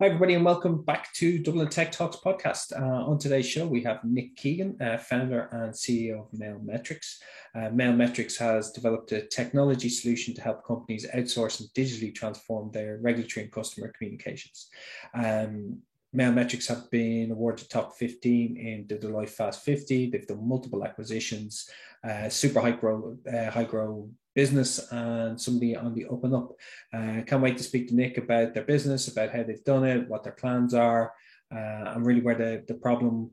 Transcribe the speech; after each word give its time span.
Hi, 0.00 0.06
everybody, 0.06 0.34
and 0.34 0.44
welcome 0.44 0.82
back 0.82 1.12
to 1.12 1.38
Dublin 1.38 1.68
Tech 1.68 1.92
Talks 1.92 2.16
podcast. 2.16 2.72
Uh, 2.76 3.08
on 3.08 3.16
today's 3.16 3.46
show, 3.46 3.64
we 3.64 3.80
have 3.84 4.02
Nick 4.02 4.34
Keegan, 4.34 4.76
uh, 4.82 4.98
founder 4.98 5.48
and 5.52 5.72
CEO 5.72 6.22
of 6.22 6.32
Mailmetrics. 6.32 7.18
Uh, 7.54 7.70
Mailmetrics 7.70 8.36
has 8.36 8.72
developed 8.72 9.12
a 9.12 9.24
technology 9.28 9.88
solution 9.88 10.34
to 10.34 10.42
help 10.42 10.66
companies 10.66 11.06
outsource 11.14 11.60
and 11.60 11.68
digitally 11.76 12.12
transform 12.12 12.72
their 12.72 12.98
regulatory 13.02 13.44
and 13.44 13.52
customer 13.52 13.92
communications. 13.96 14.68
Um, 15.14 15.78
Mailmetrics 16.12 16.66
have 16.66 16.90
been 16.90 17.30
awarded 17.30 17.70
top 17.70 17.94
15 17.94 18.56
in 18.56 18.86
the 18.88 18.96
Deloitte 18.96 19.28
Fast 19.28 19.64
50. 19.64 20.10
They've 20.10 20.26
done 20.26 20.48
multiple 20.48 20.84
acquisitions, 20.84 21.70
uh, 22.02 22.28
super 22.28 22.60
high 22.60 22.72
growth, 22.72 23.18
uh, 23.32 23.48
high 23.48 23.62
growth 23.62 24.08
business 24.34 24.90
and 24.92 25.40
somebody 25.40 25.76
on 25.76 25.94
the 25.94 26.06
up 26.06 26.24
and 26.24 26.34
up. 26.34 26.52
Uh, 26.92 27.22
can't 27.26 27.42
wait 27.42 27.56
to 27.56 27.62
speak 27.62 27.88
to 27.88 27.94
Nick 27.94 28.18
about 28.18 28.54
their 28.54 28.64
business, 28.64 29.08
about 29.08 29.30
how 29.30 29.42
they've 29.42 29.64
done 29.64 29.84
it, 29.84 30.08
what 30.08 30.24
their 30.24 30.32
plans 30.32 30.74
are, 30.74 31.12
uh, 31.54 31.92
and 31.94 32.06
really 32.06 32.20
where 32.20 32.34
the, 32.34 32.64
the 32.66 32.74
problem 32.74 33.30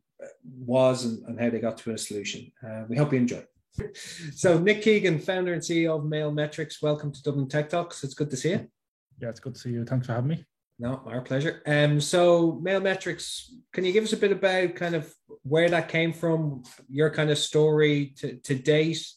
was 0.66 1.06
and, 1.06 1.24
and 1.28 1.40
how 1.40 1.50
they 1.50 1.60
got 1.60 1.78
to 1.80 1.92
a 1.92 1.98
solution. 1.98 2.52
Uh, 2.66 2.84
we 2.88 2.96
hope 2.96 3.12
you 3.12 3.20
enjoy. 3.20 3.44
So, 4.36 4.60
Nick 4.60 4.82
Keegan, 4.82 5.20
founder 5.20 5.54
and 5.54 5.62
CEO 5.62 5.98
of 5.98 6.06
Mail 6.06 6.32
Metrics, 6.32 6.82
welcome 6.82 7.12
to 7.12 7.24
Dublin 7.24 7.48
Tech 7.48 7.70
Talks. 7.70 8.04
It's 8.04 8.14
good 8.14 8.30
to 8.32 8.38
see 8.38 8.50
you. 8.50 8.68
Yeah, 9.20 9.30
it's 9.30 9.40
good 9.40 9.56
to 9.56 9.60
see 9.60 9.70
you. 9.70 9.86
Thanks 9.86 10.08
for 10.08 10.14
having 10.14 10.30
me. 10.30 10.46
No, 10.78 11.02
our 11.06 11.22
pleasure. 11.22 11.62
Um, 11.66 12.02
so 12.02 12.60
Mail 12.62 12.82
Metrics, 12.82 13.54
can 13.72 13.86
you 13.86 13.94
give 13.94 14.04
us 14.04 14.14
a 14.14 14.18
bit 14.18 14.32
about 14.32 14.76
kind 14.76 14.96
of 14.96 15.14
where 15.44 15.70
that 15.70 15.90
came 15.90 16.12
from, 16.12 16.64
your 16.90 17.12
kind 17.12 17.30
of 17.30 17.38
story 17.38 18.14
to, 18.18 18.36
to 18.38 18.56
date, 18.56 19.08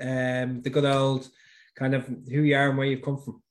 um, 0.00 0.62
the 0.62 0.70
good 0.70 0.84
old 0.84 1.28
kind 1.74 1.94
of 1.94 2.06
who 2.06 2.42
you 2.42 2.56
are 2.56 2.68
and 2.68 2.78
where 2.78 2.86
you've 2.86 3.02
come 3.02 3.18
from. 3.18 3.42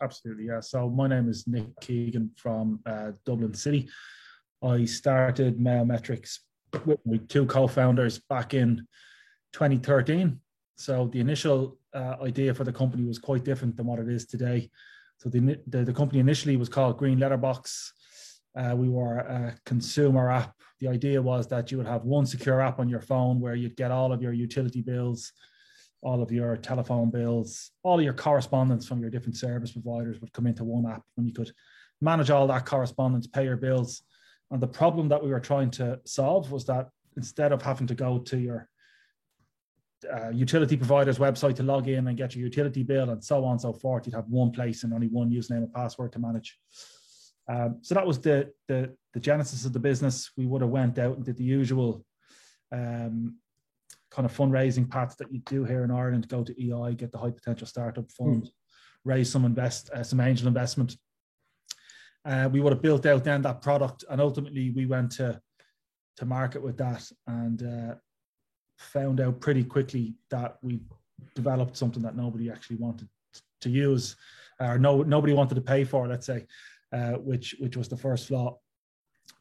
Absolutely, 0.00 0.46
yeah. 0.46 0.60
So 0.60 0.88
my 0.88 1.06
name 1.06 1.28
is 1.28 1.46
Nick 1.46 1.68
Keegan 1.80 2.30
from 2.36 2.80
uh, 2.86 3.12
Dublin 3.24 3.54
City. 3.54 3.88
I 4.62 4.84
started 4.84 5.58
Mailmetrics 5.58 6.38
with 6.84 6.98
my 7.04 7.18
two 7.28 7.46
co-founders 7.46 8.18
back 8.18 8.54
in 8.54 8.86
2013. 9.52 10.40
So 10.76 11.08
the 11.12 11.20
initial 11.20 11.78
uh, 11.94 12.16
idea 12.22 12.54
for 12.54 12.64
the 12.64 12.72
company 12.72 13.04
was 13.04 13.18
quite 13.18 13.44
different 13.44 13.76
than 13.76 13.86
what 13.86 13.98
it 13.98 14.08
is 14.08 14.26
today. 14.26 14.70
So 15.18 15.28
the, 15.28 15.58
the, 15.68 15.84
the 15.84 15.92
company 15.92 16.20
initially 16.20 16.56
was 16.56 16.68
called 16.68 16.98
Green 16.98 17.18
Letterbox. 17.18 17.92
Uh, 18.56 18.74
we 18.76 18.88
were 18.88 19.18
a 19.18 19.54
consumer 19.64 20.30
app. 20.30 20.54
The 20.80 20.88
idea 20.88 21.22
was 21.22 21.46
that 21.48 21.70
you 21.70 21.78
would 21.78 21.86
have 21.86 22.04
one 22.04 22.26
secure 22.26 22.60
app 22.60 22.80
on 22.80 22.88
your 22.88 23.00
phone 23.00 23.40
where 23.40 23.54
you'd 23.54 23.76
get 23.76 23.92
all 23.92 24.12
of 24.12 24.20
your 24.20 24.32
utility 24.32 24.82
bills, 24.82 25.32
all 26.02 26.20
of 26.20 26.32
your 26.32 26.56
telephone 26.56 27.10
bills, 27.10 27.70
all 27.82 27.98
of 27.98 28.04
your 28.04 28.12
correspondence 28.12 28.86
from 28.86 29.00
your 29.00 29.10
different 29.10 29.36
service 29.36 29.72
providers 29.72 30.20
would 30.20 30.32
come 30.32 30.46
into 30.46 30.64
one 30.64 30.90
app 30.90 31.02
and 31.16 31.26
you 31.26 31.32
could 31.32 31.52
manage 32.00 32.30
all 32.30 32.46
that 32.48 32.66
correspondence, 32.66 33.26
pay 33.26 33.44
your 33.44 33.56
bills. 33.56 34.02
And 34.50 34.60
the 34.60 34.66
problem 34.66 35.08
that 35.08 35.22
we 35.22 35.30
were 35.30 35.40
trying 35.40 35.70
to 35.72 36.00
solve 36.04 36.50
was 36.50 36.66
that 36.66 36.88
instead 37.16 37.52
of 37.52 37.62
having 37.62 37.86
to 37.86 37.94
go 37.94 38.18
to 38.18 38.36
your 38.36 38.68
uh, 40.12 40.30
utility 40.30 40.76
provider's 40.76 41.18
website 41.18 41.54
to 41.56 41.62
log 41.62 41.86
in 41.86 42.08
and 42.08 42.16
get 42.16 42.34
your 42.34 42.44
utility 42.44 42.82
bill 42.82 43.10
and 43.10 43.22
so 43.22 43.44
on 43.44 43.52
and 43.52 43.60
so 43.60 43.72
forth, 43.72 44.04
you'd 44.04 44.16
have 44.16 44.28
one 44.28 44.50
place 44.50 44.82
and 44.82 44.92
only 44.92 45.06
one 45.06 45.30
username 45.30 45.58
and 45.58 45.72
password 45.72 46.12
to 46.12 46.18
manage. 46.18 46.58
Um, 47.48 47.78
so 47.82 47.94
that 47.94 48.06
was 48.06 48.18
the, 48.20 48.50
the, 48.66 48.94
the 49.14 49.20
genesis 49.20 49.64
of 49.64 49.72
the 49.72 49.78
business. 49.78 50.32
We 50.36 50.46
would 50.46 50.62
have 50.62 50.70
went 50.70 50.98
out 50.98 51.16
and 51.16 51.24
did 51.24 51.36
the 51.36 51.44
usual 51.44 52.04
um, 52.72 53.36
kind 54.12 54.26
of 54.26 54.36
fundraising 54.36 54.88
paths 54.88 55.16
that 55.16 55.32
you 55.32 55.40
do 55.46 55.64
here 55.64 55.84
in 55.84 55.90
Ireland, 55.90 56.28
go 56.28 56.44
to 56.44 56.62
EI, 56.62 56.94
get 56.94 57.10
the 57.10 57.18
high 57.18 57.30
potential 57.30 57.66
startup 57.66 58.10
fund, 58.12 58.44
mm. 58.44 58.50
raise 59.04 59.30
some 59.30 59.46
invest, 59.46 59.90
uh, 59.90 60.02
some 60.02 60.20
angel 60.20 60.48
investment. 60.48 60.96
Uh, 62.24 62.48
we 62.52 62.60
would 62.60 62.72
have 62.72 62.82
built 62.82 63.06
out 63.06 63.24
then 63.24 63.42
that 63.42 63.62
product, 63.62 64.04
and 64.10 64.20
ultimately 64.20 64.70
we 64.70 64.86
went 64.86 65.10
to 65.12 65.40
to 66.18 66.26
market 66.26 66.62
with 66.62 66.76
that, 66.76 67.10
and 67.26 67.62
uh, 67.62 67.94
found 68.76 69.18
out 69.18 69.40
pretty 69.40 69.64
quickly 69.64 70.14
that 70.30 70.58
we 70.62 70.80
developed 71.34 71.76
something 71.76 72.02
that 72.02 72.16
nobody 72.16 72.50
actually 72.50 72.76
wanted 72.76 73.08
to 73.62 73.70
use, 73.70 74.16
or 74.60 74.78
no 74.78 75.02
nobody 75.02 75.32
wanted 75.32 75.54
to 75.54 75.62
pay 75.62 75.84
for. 75.84 76.06
Let's 76.06 76.26
say, 76.26 76.46
uh, 76.92 77.12
which 77.12 77.56
which 77.58 77.78
was 77.78 77.88
the 77.88 77.96
first 77.96 78.28
flaw. 78.28 78.58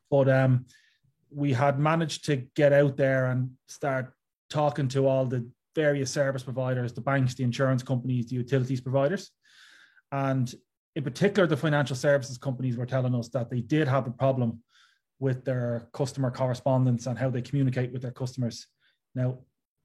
But 0.09 0.29
um, 0.29 0.65
we 1.29 1.51
had 1.53 1.77
managed 1.77 2.25
to 2.25 2.37
get 2.55 2.73
out 2.73 2.95
there 2.95 3.27
and 3.27 3.51
start 3.67 4.13
talking 4.51 4.87
to 4.89 5.07
all 5.07 5.25
the 5.25 5.49
various 5.75 6.11
service 6.11 6.43
providers, 6.43 6.93
the 6.93 7.01
banks, 7.01 7.33
the 7.33 7.43
insurance 7.43 7.81
companies, 7.81 8.27
the 8.27 8.35
utilities 8.35 8.81
providers. 8.81 9.31
And 10.11 10.53
in 10.95 11.03
particular, 11.03 11.47
the 11.47 11.57
financial 11.57 11.95
services 11.95 12.37
companies 12.37 12.77
were 12.77 12.85
telling 12.85 13.15
us 13.15 13.29
that 13.29 13.49
they 13.49 13.61
did 13.61 13.87
have 13.87 14.07
a 14.07 14.11
problem 14.11 14.61
with 15.19 15.45
their 15.45 15.87
customer 15.93 16.29
correspondence 16.29 17.07
and 17.07 17.17
how 17.17 17.29
they 17.29 17.41
communicate 17.41 17.93
with 17.93 18.01
their 18.01 18.11
customers. 18.11 18.67
Now, 19.15 19.39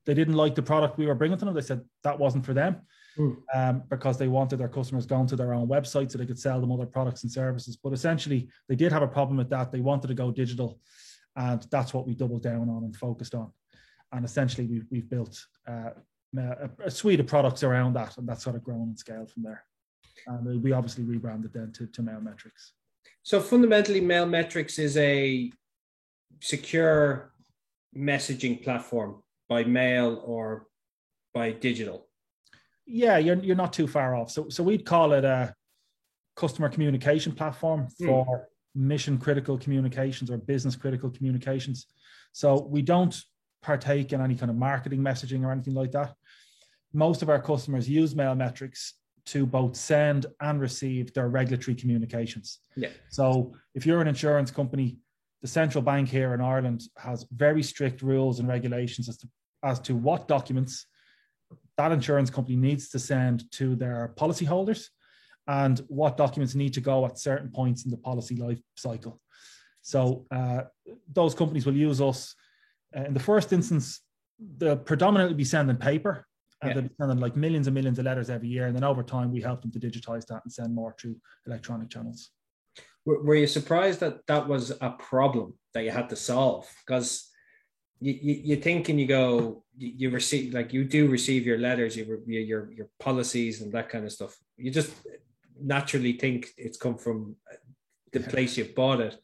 they 0.05 0.15
didn't 0.15 0.35
like 0.35 0.55
the 0.55 0.63
product 0.63 0.99
we 0.99 1.07
were 1.07 1.15
bringing 1.15 1.39
to 1.39 1.45
them. 1.45 1.55
They 1.55 1.61
said 1.61 1.83
that 2.03 2.19
wasn't 2.19 2.47
for 2.47 2.55
them 2.55 2.83
mm. 3.19 3.37
um, 3.55 3.83
because 3.89 4.19
they 4.19 4.29
wanted 4.29 4.57
their 4.57 4.69
customers 4.69 5.05
going 5.05 5.27
to 5.29 5.37
their 5.37 5.53
own 5.53 5.69
website 5.69 6.11
so 6.11 6.19
they 6.19 6.27
could 6.27 6.39
sell 6.39 6.61
them 6.61 6.73
other 6.73 6.87
products 6.87 7.23
and 7.23 7.31
services. 7.31 7.77
But 7.77 7.93
essentially, 7.93 8.49
they 8.69 8.77
did 8.77 8.93
have 8.93 9.03
a 9.03 9.09
problem 9.09 9.37
with 9.37 9.51
that. 9.51 9.71
They 9.71 9.81
wanted 9.81 10.09
to 10.09 10.15
go 10.15 10.31
digital. 10.31 10.81
And 11.35 11.65
that's 11.71 11.93
what 11.93 12.07
we 12.07 12.15
doubled 12.15 12.43
down 12.43 12.69
on 12.71 12.85
and 12.85 12.97
focused 12.97 13.35
on 13.35 13.53
and 14.13 14.25
essentially 14.25 14.67
we've, 14.67 14.87
we've 14.91 15.09
built 15.09 15.45
uh, 15.69 15.91
a, 16.37 16.71
a, 16.85 16.91
suite 16.91 17.21
of 17.21 17.27
products 17.27 17.63
around 17.63 17.95
that, 17.95 18.17
and 18.19 18.29
that's 18.29 18.45
sort 18.45 18.57
of 18.57 18.65
grown 18.65 18.83
and 18.83 18.99
scaled 18.99 19.31
from 19.31 19.43
there. 19.43 19.65
And 20.27 20.63
we 20.63 20.73
obviously 20.73 21.05
rebranded 21.05 21.53
then 21.53 21.73
to, 21.73 21.87
to 21.87 22.03
Mailmetrics. 22.03 22.73
So 23.23 23.41
fundamentally, 23.41 24.01
Mailmetrics 24.01 24.79
is 24.79 24.97
a 24.97 25.51
secure 26.41 27.33
messaging 27.97 28.63
platform 28.63 29.23
by 29.49 29.65
mail 29.65 30.23
or 30.25 30.67
by 31.35 31.53
digital. 31.53 32.07
Yeah, 32.87 33.19
you're 33.19 33.37
you're 33.37 33.57
not 33.57 33.73
too 33.73 33.87
far 33.87 34.15
off. 34.15 34.31
So 34.31 34.49
so 34.49 34.63
we'd 34.63 34.85
call 34.85 35.13
it 35.13 35.25
a 35.25 35.55
customer 36.37 36.69
communication 36.69 37.33
platform 37.33 37.89
hmm. 37.99 38.07
for 38.07 38.25
mm. 38.27 38.45
mission 38.75 39.19
critical 39.19 39.59
communications 39.59 40.31
or 40.31 40.39
business 40.39 40.77
critical 40.77 41.11
communications. 41.11 41.87
So 42.33 42.63
we 42.71 42.83
don't 42.83 43.17
partake 43.67 44.13
in 44.13 44.21
any 44.21 44.37
kind 44.37 44.51
of 44.51 44.57
marketing 44.57 45.01
messaging 45.01 45.45
or 45.45 45.51
anything 45.51 45.75
like 45.75 45.91
that. 45.91 46.15
Most 46.93 47.21
of 47.23 47.29
our 47.29 47.43
customers 47.43 47.89
use 47.89 48.15
Mailmetrics 48.15 48.93
to 49.33 49.45
both 49.45 49.75
send 49.75 50.27
and 50.41 50.61
receive 50.61 51.13
their 51.13 51.29
regulatory 51.29 51.75
communications. 51.75 52.61
Yeah. 52.77 52.91
So 53.11 53.53
if 53.75 53.85
you're 53.85 54.01
an 54.01 54.07
insurance 54.07 54.53
company, 54.53 54.99
the 55.43 55.49
central 55.49 55.83
bank 55.83 56.09
here 56.09 56.33
in 56.33 56.41
Ireland 56.41 56.83
has 56.97 57.27
very 57.33 57.63
strict 57.63 58.03
rules 58.03 58.39
and 58.39 58.49
regulations 58.49 59.09
as 59.09 59.19
to 59.19 59.29
as 59.63 59.81
to 59.81 59.97
what 59.97 60.29
documents 60.29 60.87
that 61.77 61.93
insurance 61.93 62.31
company 62.31 62.57
needs 62.57 62.89
to 62.91 62.99
send 62.99 63.51
to 63.59 63.75
their 63.75 64.15
policyholders 64.17 64.83
and 65.49 65.77
what 65.89 66.17
documents 66.17 66.55
need 66.55 66.73
to 66.75 66.81
go 66.81 67.05
at 67.05 67.19
certain 67.19 67.51
points 67.51 67.85
in 67.85 67.91
the 67.91 67.97
policy 67.97 68.37
life 68.37 68.61
cycle. 68.77 69.21
So 69.83 70.27
uh, 70.31 70.63
those 71.13 71.35
companies 71.35 71.67
will 71.67 71.81
use 71.89 72.01
us 72.01 72.35
Uh, 72.97 73.05
in 73.05 73.15
the 73.15 73.21
first 73.21 73.53
instance, 73.53 74.01
they'll 74.59 74.77
predominantly 74.77 75.35
be 75.35 75.45
sending 75.45 75.77
paper 75.77 76.27
and 76.63 76.71
yeah. 76.71 76.75
they'll 76.75 76.89
be 76.89 76.95
sending 76.99 77.19
like 77.19 77.37
millions 77.37 77.67
and 77.67 77.75
millions 77.75 77.99
of 77.99 78.05
letters 78.05 78.31
every 78.31 78.49
year. 78.49 78.67
And 78.67 78.75
then 78.75 78.85
over 78.85 79.03
time, 79.03 79.33
we 79.33 79.41
help 79.41 79.63
them 79.63 79.71
to 79.73 79.79
digitize 79.79 80.27
that 80.27 80.43
and 80.45 80.53
send 80.53 80.75
more 80.75 80.95
through 80.99 81.17
electronic 81.47 81.91
channels. 81.91 82.31
Were 83.05 83.37
you 83.37 83.47
surprised 83.47 84.01
that 84.01 84.27
that 84.27 84.49
was 84.49 84.73
a 84.81 84.91
problem 84.99 85.55
that 85.75 85.85
you 85.85 85.91
had 85.91 86.09
to 86.09 86.17
solve? 86.17 86.69
Because 86.85 87.29
you, 88.01 88.13
you, 88.21 88.35
you 88.45 88.57
think 88.57 88.89
and 88.89 89.01
you 89.01 89.07
go, 89.07 89.63
you, 89.77 89.93
you 89.97 90.11
receive 90.11 90.53
like 90.53 90.73
you 90.73 90.85
do 90.85 91.07
receive 91.07 91.47
your 91.47 91.57
letters, 91.57 91.97
your 91.97 92.19
your 92.27 92.73
your 92.73 92.89
policies 92.99 93.63
and 93.63 93.73
that 93.75 93.89
kind 93.89 94.05
of 94.05 94.11
stuff. 94.11 94.37
You 94.57 94.73
just 94.73 94.93
naturally 95.63 96.15
think 96.15 96.49
it's 96.57 96.77
come 96.77 96.99
from 96.99 97.37
the 98.13 98.21
place 98.21 98.57
you 98.57 98.65
bought 98.75 99.01
it 99.01 99.17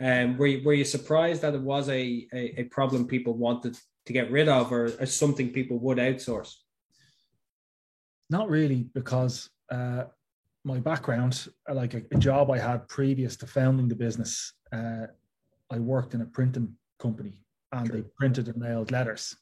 um, 0.00 0.36
were 0.36 0.46
you, 0.46 0.64
were 0.64 0.74
you 0.74 0.84
surprised 0.84 1.42
that 1.42 1.54
it 1.54 1.60
was 1.60 1.88
a, 1.88 2.26
a, 2.32 2.60
a 2.60 2.64
problem 2.64 3.06
people 3.06 3.34
wanted 3.34 3.78
to 4.06 4.12
get 4.12 4.30
rid 4.30 4.48
of, 4.48 4.72
or, 4.72 4.86
or 5.00 5.06
something 5.06 5.50
people 5.50 5.78
would 5.78 5.98
outsource? 5.98 6.54
Not 8.28 8.48
really, 8.50 8.88
because 8.94 9.50
uh, 9.70 10.04
my 10.64 10.80
background, 10.80 11.48
like 11.72 11.94
a, 11.94 12.02
a, 12.10 12.18
job 12.18 12.50
I 12.50 12.58
had 12.58 12.88
previous 12.88 13.36
to 13.36 13.46
founding 13.46 13.88
the 13.88 13.94
business, 13.94 14.52
uh, 14.72 15.06
I 15.70 15.78
worked 15.78 16.14
in 16.14 16.22
a 16.22 16.26
printing 16.26 16.74
company, 16.98 17.44
and 17.72 17.86
they 17.86 18.02
printed 18.16 18.48
and 18.48 18.56
mailed 18.56 18.90
letters. 18.90 19.36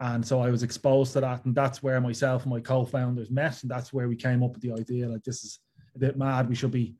And 0.00 0.26
so 0.26 0.40
I 0.40 0.50
was 0.50 0.62
exposed 0.62 1.14
to 1.14 1.20
that, 1.20 1.44
and 1.44 1.54
that's 1.54 1.82
where 1.82 2.00
myself 2.00 2.42
and 2.42 2.52
my 2.52 2.60
co-founders 2.60 3.30
met, 3.30 3.62
and 3.62 3.70
that's 3.70 3.92
where 3.92 4.08
we 4.08 4.16
came 4.16 4.42
up 4.42 4.52
with 4.52 4.62
the 4.62 4.72
idea. 4.72 5.08
Like 5.08 5.24
this 5.24 5.42
is 5.42 5.60
a 5.94 5.98
bit 5.98 6.18
mad. 6.18 6.48
We 6.48 6.54
should 6.54 6.70
be 6.70 6.96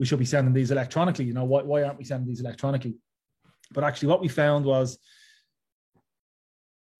we 0.00 0.06
should 0.06 0.18
be 0.18 0.24
sending 0.24 0.54
these 0.54 0.72
electronically. 0.72 1.26
You 1.26 1.34
know, 1.34 1.44
why, 1.44 1.62
why 1.62 1.82
aren't 1.84 1.98
we 1.98 2.04
sending 2.04 2.26
these 2.26 2.40
electronically? 2.40 2.94
But 3.70 3.84
actually, 3.84 4.08
what 4.08 4.22
we 4.22 4.28
found 4.28 4.64
was 4.64 4.98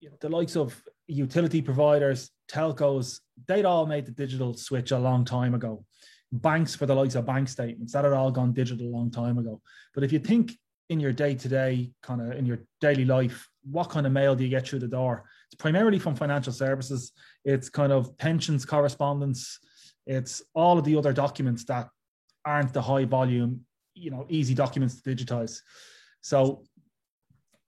you 0.00 0.10
know, 0.10 0.16
the 0.20 0.28
likes 0.28 0.54
of 0.54 0.80
utility 1.08 1.62
providers, 1.62 2.30
telcos, 2.48 3.18
they'd 3.48 3.64
all 3.64 3.86
made 3.86 4.06
the 4.06 4.12
digital 4.12 4.54
switch 4.54 4.92
a 4.92 4.98
long 4.98 5.24
time 5.24 5.54
ago. 5.54 5.84
banks 6.32 6.76
for 6.76 6.86
the 6.86 6.94
likes 6.94 7.16
of 7.16 7.26
bank 7.26 7.48
statements 7.48 7.92
that 7.92 8.04
had 8.04 8.12
all 8.12 8.30
gone 8.30 8.52
digital 8.52 8.86
a 8.86 8.96
long 8.96 9.10
time 9.10 9.38
ago. 9.38 9.60
But 9.94 10.04
if 10.04 10.12
you 10.12 10.18
think 10.18 10.52
in 10.88 11.00
your 11.00 11.12
day 11.12 11.34
to 11.34 11.48
day, 11.48 11.92
kind 12.02 12.20
of 12.20 12.38
in 12.38 12.46
your 12.46 12.60
daily 12.80 13.04
life, 13.04 13.48
what 13.64 13.90
kind 13.90 14.06
of 14.06 14.12
mail 14.12 14.34
do 14.34 14.44
you 14.44 14.50
get 14.50 14.66
through 14.66 14.78
the 14.80 14.88
door? 14.88 15.24
It's 15.46 15.60
primarily 15.60 15.98
from 15.98 16.14
financial 16.14 16.52
services. 16.52 17.12
It's 17.44 17.68
kind 17.68 17.92
of 17.92 18.16
pensions 18.18 18.64
correspondence. 18.64 19.58
It's 20.06 20.42
all 20.54 20.78
of 20.78 20.84
the 20.84 20.96
other 20.96 21.12
documents 21.12 21.64
that 21.64 21.88
aren't 22.44 22.72
the 22.72 22.82
high 22.82 23.04
volume, 23.04 23.60
you 23.94 24.10
know, 24.10 24.26
easy 24.28 24.54
documents 24.54 25.00
to 25.00 25.14
digitize. 25.14 25.60
So 26.20 26.64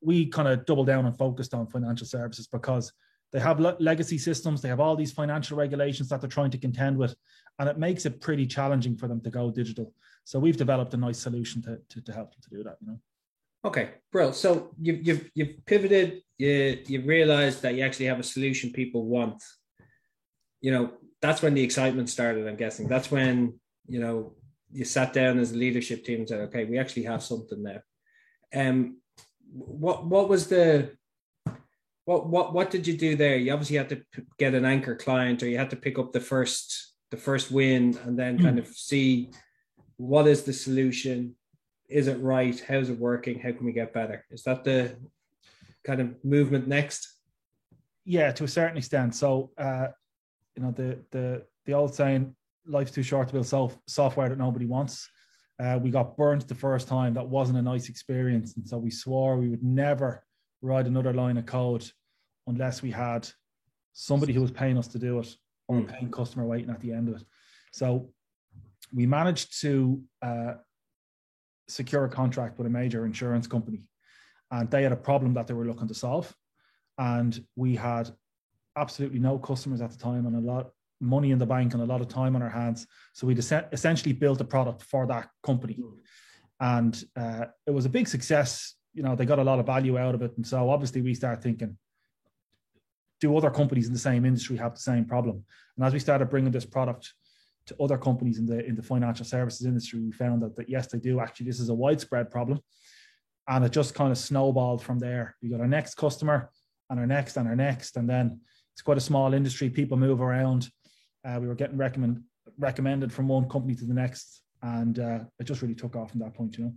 we 0.01 0.27
kind 0.27 0.49
of 0.49 0.67
doubled 0.67 0.87
down 0.87 1.07
and 1.07 1.17
focused 1.17 1.55
on 1.55 1.67
financial 1.67 2.07
services 2.07 2.47
because 2.47 2.93
they 3.33 3.41
have 3.41 3.61
le- 3.61 3.77
legacy 3.81 4.19
systems, 4.19 4.61
they 4.61 4.69
have 4.69 4.81
all 4.81 4.97
these 4.97 5.13
financial 5.13 5.57
regulations 5.57 6.09
that 6.09 6.21
they're 6.21 6.29
trying 6.29 6.51
to 6.51 6.59
contend 6.59 6.99
with, 6.99 7.15
and 7.59 7.69
it 7.69 7.79
makes 7.79 8.05
it 8.05 8.21
pretty 8.21 8.47
challenging 8.47 8.97
for 8.97 9.09
them 9.09 9.21
to 9.23 9.31
go 9.31 9.51
digital. 9.51 9.93
So 10.25 10.39
we've 10.39 10.57
developed 10.57 10.93
a 10.95 10.97
nice 10.97 11.19
solution 11.19 11.63
to, 11.63 11.79
to, 11.89 12.03
to 12.03 12.13
help 12.13 12.33
them 12.33 12.41
to 12.43 12.51
do 12.51 12.63
that, 12.65 12.77
you 12.81 12.89
know. 12.89 12.99
Okay, 13.65 13.91
bro. 14.11 14.33
So 14.33 14.75
you've 14.81 15.07
you've 15.07 15.31
you've 15.35 15.65
pivoted. 15.67 16.23
You 16.37 16.81
you've 16.85 17.07
realized 17.07 17.63
that 17.63 17.77
you 17.77 17.85
actually 17.85 18.07
have 18.07 18.19
a 18.19 18.25
solution 18.25 18.73
people 18.73 19.07
want. 19.07 19.41
You 20.61 20.73
know, 20.73 20.93
that's 21.21 21.43
when 21.43 21.55
the 21.55 21.63
excitement 21.63 22.11
started. 22.11 22.49
I'm 22.49 22.57
guessing 22.57 22.89
that's 22.89 23.11
when 23.11 23.61
you 23.87 24.01
know 24.01 24.35
you 24.73 24.85
sat 24.85 25.13
down 25.13 25.39
as 25.39 25.53
a 25.53 25.57
leadership 25.57 26.05
team 26.05 26.21
and 26.21 26.29
said, 26.29 26.41
"Okay, 26.41 26.65
we 26.65 26.79
actually 26.79 27.05
have 27.05 27.23
something 27.23 27.63
now." 27.63 27.81
Um, 28.55 28.99
what 29.53 30.07
what 30.07 30.29
was 30.29 30.49
the 30.49 30.91
what 32.05 32.27
what 32.29 32.53
what 32.53 32.71
did 32.71 32.87
you 32.87 32.97
do 32.97 33.17
there? 33.17 33.37
You 33.37 33.53
obviously 33.53 33.77
had 33.77 33.89
to 33.91 33.97
p- 33.97 34.23
get 34.39 34.55
an 34.55 34.65
anchor 34.65 34.97
client, 34.97 35.43
or 35.43 35.49
you 35.49 35.59
had 35.59 35.71
to 35.71 35.77
pick 35.77 35.99
up 35.99 36.13
the 36.13 36.21
first 36.21 36.95
the 37.11 37.17
first 37.17 37.51
win, 37.51 37.99
and 38.05 38.19
then 38.19 38.43
kind 38.43 38.59
of 38.59 38.67
see 38.69 39.31
what 39.97 40.27
is 40.27 40.43
the 40.43 40.53
solution. 40.53 41.37
Is 41.89 42.09
it 42.09 42.21
right? 42.21 42.59
How's 42.67 42.89
it 42.89 42.99
working? 42.99 43.39
How 43.39 43.53
can 43.53 43.67
we 43.67 43.73
get 43.73 43.93
better? 43.93 44.25
Is 44.31 44.43
that 44.45 44.65
the 44.65 44.97
kind 45.85 46.01
of 46.01 46.25
movement 46.25 46.67
next? 46.67 47.19
Yeah, 48.05 48.33
to 48.33 48.45
a 48.45 48.49
certain 48.49 48.79
extent. 48.79 49.15
So, 49.15 49.51
uh, 49.59 49.89
you 50.57 50.63
know, 50.63 50.71
the 50.73 50.99
the 51.11 51.47
the 51.67 51.75
old 51.75 51.95
saying, 51.95 52.35
"Life's 52.67 52.93
too 52.93 53.03
short 53.03 53.29
to 53.29 53.35
build 53.35 53.47
self 53.47 53.79
software 53.87 54.29
that 54.29 54.39
nobody 54.39 54.67
wants." 54.67 55.09
Uh, 55.59 55.79
we 55.81 55.91
got 55.91 56.17
burnt 56.17 56.49
the 56.49 56.55
first 56.55 56.89
time. 56.89 57.15
That 57.15 57.29
wasn't 57.29 57.59
a 57.59 57.63
nice 57.63 57.89
experience, 57.89 58.57
and 58.57 58.67
so 58.67 58.79
we 58.79 58.91
swore 58.91 59.37
we 59.37 59.49
would 59.49 59.63
never 59.63 60.25
write 60.61 60.87
another 60.87 61.13
line 61.13 61.37
of 61.37 61.47
code 61.47 61.89
unless 62.47 62.83
we 62.83 62.91
had 62.91 63.29
somebody 63.93 64.33
who 64.33 64.41
was 64.41 64.51
paying 64.51 64.79
us 64.79 64.89
to 64.89 64.99
do 64.99 65.19
it 65.19 65.37
or 65.69 65.79
a 65.79 65.83
Mm. 65.83 65.89
paying 65.89 66.11
customer 66.11 66.47
waiting 66.47 66.71
at 66.71 66.81
the 66.81 66.93
end 66.93 67.09
of 67.09 67.17
it. 67.17 67.25
So 67.73 68.13
we 68.93 69.07
managed 69.07 69.61
to 69.61 70.03
uh, 70.23 70.55
secure 71.69 72.05
a 72.05 72.09
contract 72.09 72.59
with 72.59 72.67
a 72.67 72.71
major 72.71 73.07
insurance 73.07 73.47
company, 73.47 73.89
and 74.51 74.71
they 74.71 74.83
had 74.83 74.93
a 74.93 74.97
problem 74.97 75.35
that 75.35 75.47
they 75.47 75.55
were 75.55 75.67
looking 75.67 75.89
to 75.89 75.95
solve, 75.95 76.35
and 76.99 77.45
we 77.57 77.77
had 77.77 78.11
absolutely 78.77 79.19
no 79.19 79.39
customers 79.39 79.81
at 79.81 79.91
the 79.91 79.99
time 79.99 80.27
and 80.27 80.37
a 80.37 80.41
lot 80.41 80.73
money 81.03 81.33
in 81.33 81.39
the 81.39 81.47
bank 81.47 81.75
and 81.75 81.83
a 81.83 81.87
lot 81.87 82.01
of 82.01 82.09
time 82.09 82.37
on 82.37 82.43
our 82.43 82.49
hands. 82.49 82.87
So 83.13 83.27
we 83.27 83.35
essentially 83.35 84.13
built 84.13 84.41
a 84.41 84.45
product 84.45 84.83
for 84.83 85.07
that 85.09 85.29
company, 85.43 85.79
and 86.61 87.05
uh, 87.17 87.47
it 87.67 87.73
was 87.73 87.85
a 87.85 87.91
big 87.91 88.09
success. 88.09 88.75
You 88.95 89.03
know, 89.03 89.17
they 89.17 89.27
got 89.27 89.39
a 89.39 89.45
lot 89.45 89.59
of 89.59 89.67
value 89.67 89.99
out 89.99 90.15
of 90.15 90.23
it, 90.23 90.33
and 90.37 90.47
so 90.47 90.71
obviously 90.71 91.03
we 91.03 91.15
start 91.15 91.43
thinking, 91.43 91.77
do 93.21 93.37
other 93.37 93.51
companies 93.51 93.87
in 93.87 93.93
the 93.93 93.99
same 93.99 94.25
industry 94.25 94.57
have 94.57 94.75
the 94.75 94.81
same 94.81 95.05
problem? 95.05 95.45
And 95.77 95.85
as 95.85 95.93
we 95.93 95.99
started 95.99 96.31
bringing 96.31 96.53
this 96.53 96.67
product 96.67 97.13
to 97.67 97.77
other 97.81 97.99
companies 97.99 98.39
in 98.39 98.47
the 98.47 98.65
in 98.65 98.75
the 98.77 98.83
financial 98.83 99.25
services 99.25 99.67
industry, 99.67 100.01
we 100.01 100.13
found 100.13 100.43
that, 100.43 100.57
that 100.57 100.69
yes, 100.69 100.87
they 100.87 100.99
do 100.99 101.21
actually. 101.21 101.47
This 101.47 101.61
is 101.61 101.69
a 101.69 101.75
widespread 101.75 102.31
problem, 102.31 102.61
and 103.49 103.65
it 103.65 103.73
just 103.73 103.95
kind 103.95 104.13
of 104.13 104.19
snowballed 104.19 104.83
from 104.83 104.99
there. 104.99 105.37
We 105.43 105.49
got 105.49 105.61
our 105.61 105.69
next 105.69 105.95
customer, 105.95 106.51
and 106.91 107.01
our 107.01 107.07
next, 107.07 107.37
and 107.37 107.49
our 107.49 107.57
next, 107.57 107.97
and 107.97 108.09
then 108.09 108.41
it's 108.73 108.83
quite 108.83 108.99
a 108.99 109.01
small 109.01 109.35
industry. 109.35 109.69
People 109.69 109.97
move 109.97 110.21
around. 110.21 110.69
Uh, 111.25 111.39
we 111.41 111.49
were 111.49 111.55
getting 111.55 111.77
recommend, 111.77 112.23
recommended 112.59 113.13
from 113.13 113.29
one 113.29 113.49
company 113.49 113.75
to 113.75 113.85
the 113.85 113.95
next, 113.95 114.43
and 114.63 114.99
uh, 114.99 115.21
it 115.39 115.45
just 115.45 115.63
really 115.63 115.75
took 115.75 115.97
off 115.97 116.11
from 116.11 116.21
that 116.21 116.35
point. 116.35 116.59
You 116.59 116.65
know. 116.65 116.75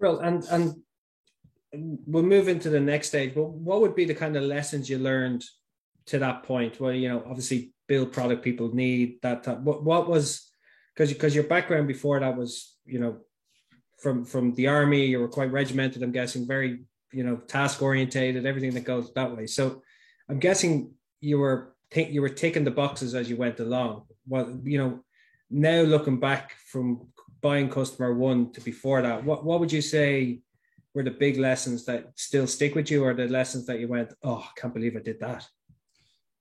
Well, 0.00 0.18
and 0.18 0.44
and 0.44 1.98
we'll 2.06 2.22
move 2.22 2.48
into 2.48 2.70
the 2.70 2.80
next 2.80 3.08
stage. 3.08 3.34
But 3.34 3.48
what 3.48 3.80
would 3.80 3.94
be 3.94 4.04
the 4.04 4.14
kind 4.14 4.36
of 4.36 4.42
lessons 4.42 4.90
you 4.90 4.98
learned 4.98 5.44
to 6.06 6.18
that 6.18 6.42
point? 6.42 6.80
Well, 6.80 6.92
you 6.92 7.08
know, 7.08 7.24
obviously 7.26 7.72
build 7.88 8.12
product 8.12 8.42
people 8.42 8.74
need 8.74 9.20
that. 9.22 9.44
that 9.44 9.60
what 9.62 9.82
what 9.82 10.08
was 10.08 10.50
because 10.94 11.12
because 11.12 11.34
your 11.34 11.44
background 11.44 11.88
before 11.88 12.20
that 12.20 12.36
was 12.36 12.76
you 12.84 12.98
know 12.98 13.18
from 13.98 14.24
from 14.24 14.54
the 14.54 14.66
army. 14.66 15.06
You 15.06 15.20
were 15.20 15.28
quite 15.28 15.52
regimented. 15.52 16.02
I'm 16.02 16.12
guessing 16.12 16.46
very 16.46 16.84
you 17.12 17.24
know 17.24 17.36
task 17.36 17.80
orientated. 17.80 18.46
Everything 18.46 18.74
that 18.74 18.84
goes 18.84 19.12
that 19.14 19.36
way. 19.36 19.46
So 19.46 19.82
I'm 20.28 20.38
guessing 20.38 20.92
you 21.20 21.38
were 21.38 21.71
think 21.92 22.10
you 22.10 22.22
were 22.22 22.28
ticking 22.28 22.64
the 22.64 22.70
boxes 22.70 23.14
as 23.14 23.28
you 23.28 23.36
went 23.36 23.60
along. 23.60 24.04
Well, 24.26 24.58
you 24.64 24.78
know, 24.78 25.04
now 25.50 25.82
looking 25.82 26.18
back 26.18 26.54
from 26.66 27.08
buying 27.40 27.68
customer 27.68 28.14
one 28.14 28.52
to 28.52 28.60
before 28.60 29.02
that, 29.02 29.24
what 29.24 29.44
what 29.44 29.60
would 29.60 29.72
you 29.72 29.82
say 29.82 30.40
were 30.94 31.02
the 31.02 31.10
big 31.10 31.38
lessons 31.38 31.84
that 31.86 32.12
still 32.16 32.46
stick 32.46 32.74
with 32.74 32.90
you, 32.90 33.04
or 33.04 33.14
the 33.14 33.28
lessons 33.28 33.66
that 33.66 33.80
you 33.80 33.88
went, 33.88 34.12
oh, 34.22 34.44
I 34.46 34.60
can't 34.60 34.74
believe 34.74 34.96
I 34.96 35.00
did 35.00 35.20
that? 35.20 35.46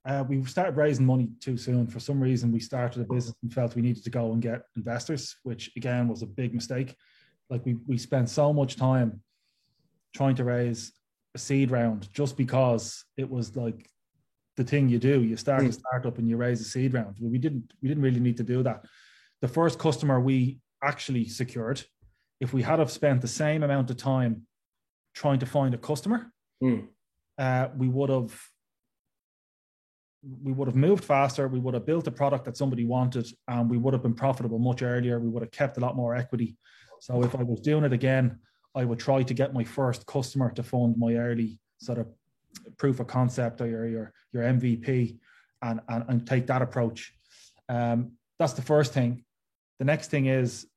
Uh, 0.03 0.23
we 0.27 0.43
started 0.45 0.75
raising 0.75 1.05
money 1.05 1.29
too 1.39 1.57
soon. 1.57 1.85
For 1.87 1.99
some 1.99 2.19
reason, 2.19 2.51
we 2.51 2.59
started 2.59 3.01
a 3.01 3.13
business 3.13 3.35
and 3.43 3.53
felt 3.53 3.75
we 3.75 3.83
needed 3.83 4.03
to 4.03 4.09
go 4.09 4.31
and 4.31 4.41
get 4.41 4.63
investors, 4.75 5.35
which 5.43 5.71
again 5.75 6.07
was 6.07 6.21
a 6.21 6.27
big 6.27 6.53
mistake. 6.53 6.95
Like 7.49 7.65
we 7.65 7.77
we 7.87 7.97
spent 7.97 8.29
so 8.29 8.53
much 8.53 8.77
time 8.77 9.21
trying 10.15 10.35
to 10.35 10.43
raise 10.43 10.91
a 11.35 11.37
seed 11.37 11.71
round 11.71 12.11
just 12.13 12.35
because 12.35 13.05
it 13.15 13.29
was 13.29 13.55
like 13.55 13.89
the 14.63 14.69
thing 14.69 14.89
you 14.89 14.99
do. 14.99 15.23
You 15.23 15.35
start 15.37 15.63
a 15.63 15.65
Mm. 15.69 15.73
startup 15.73 16.17
and 16.19 16.27
you 16.29 16.37
raise 16.37 16.61
a 16.61 16.63
seed 16.73 16.93
round. 16.93 17.17
We 17.19 17.37
didn't 17.45 17.73
we 17.81 17.87
didn't 17.89 18.03
really 18.03 18.19
need 18.27 18.37
to 18.37 18.43
do 18.43 18.63
that. 18.63 18.79
The 19.41 19.47
first 19.47 19.79
customer 19.79 20.19
we 20.19 20.59
actually 20.91 21.25
secured, 21.27 21.79
if 22.39 22.53
we 22.53 22.61
had 22.69 22.79
have 22.79 22.91
spent 22.91 23.21
the 23.21 23.27
same 23.43 23.63
amount 23.63 23.89
of 23.89 23.97
time 23.97 24.33
trying 25.21 25.39
to 25.39 25.45
find 25.45 25.73
a 25.73 25.77
customer, 25.89 26.19
Mm. 26.63 26.87
uh, 27.37 27.65
we 27.81 27.87
would 27.89 28.09
have 28.17 28.33
we 30.47 30.51
would 30.51 30.67
have 30.67 30.75
moved 30.89 31.03
faster. 31.03 31.47
We 31.47 31.59
would 31.63 31.73
have 31.73 31.85
built 31.91 32.05
a 32.07 32.11
product 32.11 32.45
that 32.45 32.55
somebody 32.55 32.85
wanted, 32.85 33.25
and 33.47 33.63
we 33.71 33.77
would 33.81 33.93
have 33.95 34.03
been 34.03 34.13
profitable 34.25 34.59
much 34.59 34.83
earlier. 34.83 35.19
We 35.19 35.29
would 35.29 35.41
have 35.41 35.51
kept 35.61 35.77
a 35.77 35.79
lot 35.85 35.95
more 35.95 36.13
equity. 36.15 36.49
So 36.99 37.23
if 37.23 37.33
I 37.33 37.41
was 37.41 37.59
doing 37.61 37.83
it 37.85 37.93
again, 37.93 38.25
I 38.75 38.85
would 38.85 38.99
try 38.99 39.23
to 39.23 39.33
get 39.33 39.51
my 39.59 39.63
first 39.63 40.05
customer 40.05 40.51
to 40.53 40.61
fund 40.63 40.95
my 41.05 41.15
early 41.15 41.59
sort 41.79 41.97
of 41.97 42.07
proof 42.77 42.99
of 42.99 43.07
concept 43.07 43.61
or 43.61 43.67
your 43.67 43.87
your, 43.87 44.13
your 44.33 44.43
MVP, 44.43 45.17
and, 45.61 45.81
and 45.89 46.05
and 46.07 46.27
take 46.27 46.47
that 46.47 46.61
approach. 46.61 47.13
Um, 47.69 48.13
that's 48.39 48.53
the 48.53 48.61
first 48.61 48.93
thing. 48.93 49.23
The 49.79 49.85
next 49.85 50.09
thing 50.09 50.25
is 50.25 50.67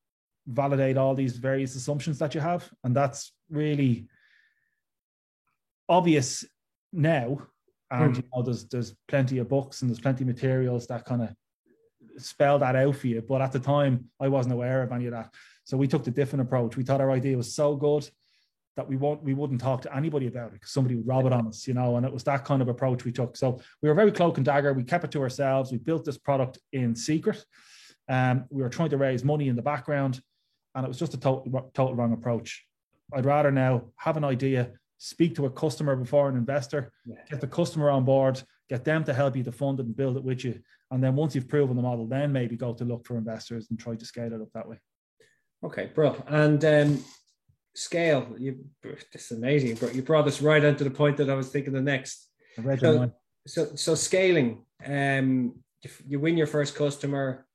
validate 0.47 0.97
all 0.97 1.15
these 1.15 1.37
various 1.37 1.75
assumptions 1.75 2.19
that 2.19 2.35
you 2.35 2.41
have, 2.41 2.69
and 2.83 2.95
that's 2.95 3.33
really 3.49 4.07
obvious 5.87 6.45
now 6.91 7.47
and 7.91 8.13
Mm. 8.13 8.17
you 8.17 8.23
know 8.35 8.41
there's 8.41 8.65
there's 8.65 8.95
plenty 9.07 9.37
of 9.37 9.47
books 9.47 9.81
and 9.81 9.89
there's 9.89 9.99
plenty 9.99 10.23
of 10.23 10.27
materials 10.27 10.87
that 10.87 11.05
kind 11.05 11.21
of 11.21 11.29
spell 12.17 12.57
that 12.59 12.75
out 12.75 12.95
for 12.95 13.07
you 13.07 13.21
but 13.21 13.41
at 13.41 13.51
the 13.51 13.59
time 13.59 14.05
i 14.19 14.27
wasn't 14.27 14.53
aware 14.53 14.81
of 14.81 14.91
any 14.91 15.05
of 15.05 15.11
that 15.11 15.31
so 15.63 15.77
we 15.77 15.87
took 15.87 16.03
the 16.03 16.11
different 16.11 16.41
approach 16.41 16.75
we 16.77 16.83
thought 16.83 17.01
our 17.01 17.11
idea 17.11 17.37
was 17.37 17.53
so 17.53 17.75
good 17.75 18.09
that 18.75 18.87
we 18.87 18.97
won't 18.97 19.23
we 19.23 19.33
wouldn't 19.33 19.61
talk 19.61 19.81
to 19.81 19.95
anybody 19.95 20.27
about 20.27 20.47
it 20.47 20.53
because 20.53 20.71
somebody 20.71 20.95
would 20.95 21.07
rob 21.07 21.25
it 21.25 21.33
on 21.33 21.47
us 21.47 21.67
you 21.67 21.73
know 21.73 21.95
and 21.97 22.05
it 22.05 22.11
was 22.11 22.23
that 22.23 22.43
kind 22.45 22.61
of 22.61 22.67
approach 22.67 23.05
we 23.05 23.11
took 23.11 23.37
so 23.37 23.59
we 23.81 23.89
were 23.89 23.95
very 23.95 24.11
cloak 24.11 24.37
and 24.37 24.45
dagger 24.45 24.73
we 24.73 24.83
kept 24.83 25.03
it 25.05 25.11
to 25.11 25.21
ourselves 25.21 25.71
we 25.71 25.77
built 25.77 26.03
this 26.05 26.17
product 26.17 26.59
in 26.73 26.95
secret 26.95 27.43
um, 28.09 28.45
we 28.49 28.61
were 28.61 28.69
trying 28.69 28.89
to 28.89 28.97
raise 28.97 29.23
money 29.23 29.47
in 29.47 29.55
the 29.55 29.61
background 29.61 30.21
and 30.75 30.85
it 30.85 30.87
was 30.87 30.99
just 30.99 31.13
a 31.13 31.19
total, 31.19 31.71
total 31.73 31.95
wrong 31.95 32.13
approach 32.13 32.65
i'd 33.13 33.25
rather 33.25 33.51
now 33.51 33.83
have 33.97 34.17
an 34.17 34.23
idea 34.23 34.71
speak 34.97 35.35
to 35.35 35.45
a 35.45 35.49
customer 35.49 35.95
before 35.95 36.29
an 36.29 36.35
investor 36.37 36.91
Yeah. 37.05 37.15
get 37.29 37.41
the 37.41 37.47
customer 37.47 37.89
on 37.89 38.05
board, 38.05 38.41
get 38.69 38.85
them 38.85 39.03
to 39.03 39.13
help 39.13 39.35
you 39.35 39.43
to 39.43 39.51
fund 39.51 39.79
it 39.79 39.85
and 39.85 39.95
build 39.95 40.15
it 40.15 40.23
with 40.23 40.43
you. 40.45 40.59
And 40.89 41.03
then 41.03 41.15
once 41.15 41.35
you've 41.35 41.49
proven 41.49 41.75
the 41.75 41.81
model, 41.81 42.07
then 42.07 42.31
maybe 42.31 42.55
go 42.55 42.73
to 42.73 42.85
look 42.85 43.05
for 43.05 43.17
investors 43.17 43.67
and 43.69 43.77
try 43.77 43.95
to 43.95 44.05
scale 44.05 44.31
it 44.33 44.41
up 44.41 44.47
that 44.53 44.67
way. 44.67 44.79
Okay, 45.63 45.91
bro. 45.93 46.15
And 46.27 46.63
um, 46.63 47.03
scale, 47.75 48.35
you 48.37 48.65
this 49.13 49.31
is 49.31 49.37
amazing. 49.37 49.77
You 49.93 50.01
brought 50.01 50.27
us 50.27 50.41
right 50.41 50.63
onto 50.63 50.83
the 50.83 50.89
point 50.91 51.17
that 51.17 51.29
I 51.29 51.35
was 51.35 51.49
thinking 51.49 51.73
the 51.73 51.81
next. 51.81 52.27
I 52.57 52.61
read 52.61 52.81
your 52.81 52.93
So- 52.93 53.11
So, 53.47 53.75
so 53.75 53.95
scaling. 53.95 54.63
Um, 54.85 55.59
you, 56.07 56.19
win 56.19 56.35
your 56.35 56.47
first 56.47 56.73
customer, 56.75 57.45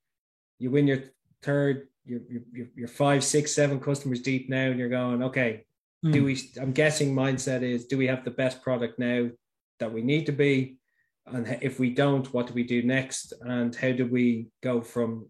you 0.57 0.71
win 0.71 0.87
your 0.87 0.99
third, 1.43 1.89
you're, 2.05 2.21
you're, 2.53 2.67
you're 2.75 2.87
five, 2.87 3.23
six, 3.25 3.51
seven 3.51 3.77
customers 3.79 4.21
deep 4.21 4.49
now, 4.49 4.67
and 4.69 4.79
you're 4.79 4.89
going, 4.89 5.21
okay, 5.23 5.65
Hmm. 6.03 6.11
do 6.11 6.23
we? 6.23 6.39
I'm 6.59 6.71
guessing 6.71 7.13
mindset 7.13 7.61
is, 7.61 7.85
do 7.85 7.95
we 7.97 8.07
have 8.07 8.23
the 8.23 8.31
best 8.31 8.63
product 8.63 8.97
now 8.97 9.29
that 9.79 9.91
we 9.93 10.01
need 10.01 10.25
to 10.27 10.31
be? 10.31 10.77
And 11.27 11.59
if 11.61 11.79
we 11.79 11.91
don't, 11.91 12.33
what 12.33 12.47
do 12.47 12.53
we 12.53 12.63
do 12.63 12.81
next? 12.81 13.33
And 13.41 13.75
how 13.75 13.91
do 13.91 14.07
we 14.07 14.47
go 14.63 14.81
from? 14.81 15.27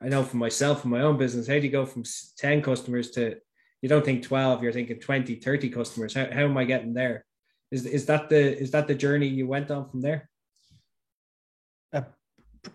I 0.00 0.08
know 0.08 0.22
for 0.24 0.36
myself 0.36 0.84
in 0.84 0.90
my 0.92 1.00
own 1.00 1.16
business, 1.16 1.48
how 1.48 1.54
do 1.54 1.60
you 1.66 1.70
go 1.72 1.86
from 1.86 2.04
10 2.38 2.62
customers 2.62 3.10
to, 3.12 3.36
you 3.82 3.88
don't 3.88 4.04
think 4.04 4.22
12, 4.22 4.62
you're 4.62 4.72
thinking 4.72 5.00
20, 5.00 5.34
30 5.34 5.68
customers. 5.68 6.14
How, 6.14 6.26
how 6.32 6.44
am 6.44 6.56
I 6.56 6.64
getting 6.64 6.94
there? 6.94 7.24
Is, 7.70 7.84
is 7.84 8.06
that 8.06 8.28
the, 8.28 8.58
is 8.58 8.70
that 8.70 8.86
the 8.86 8.94
journey 8.94 9.26
you 9.26 9.48
went 9.48 9.70
on 9.70 9.90
from 9.90 10.00
there? 10.00 10.28
Uh, 11.92 12.02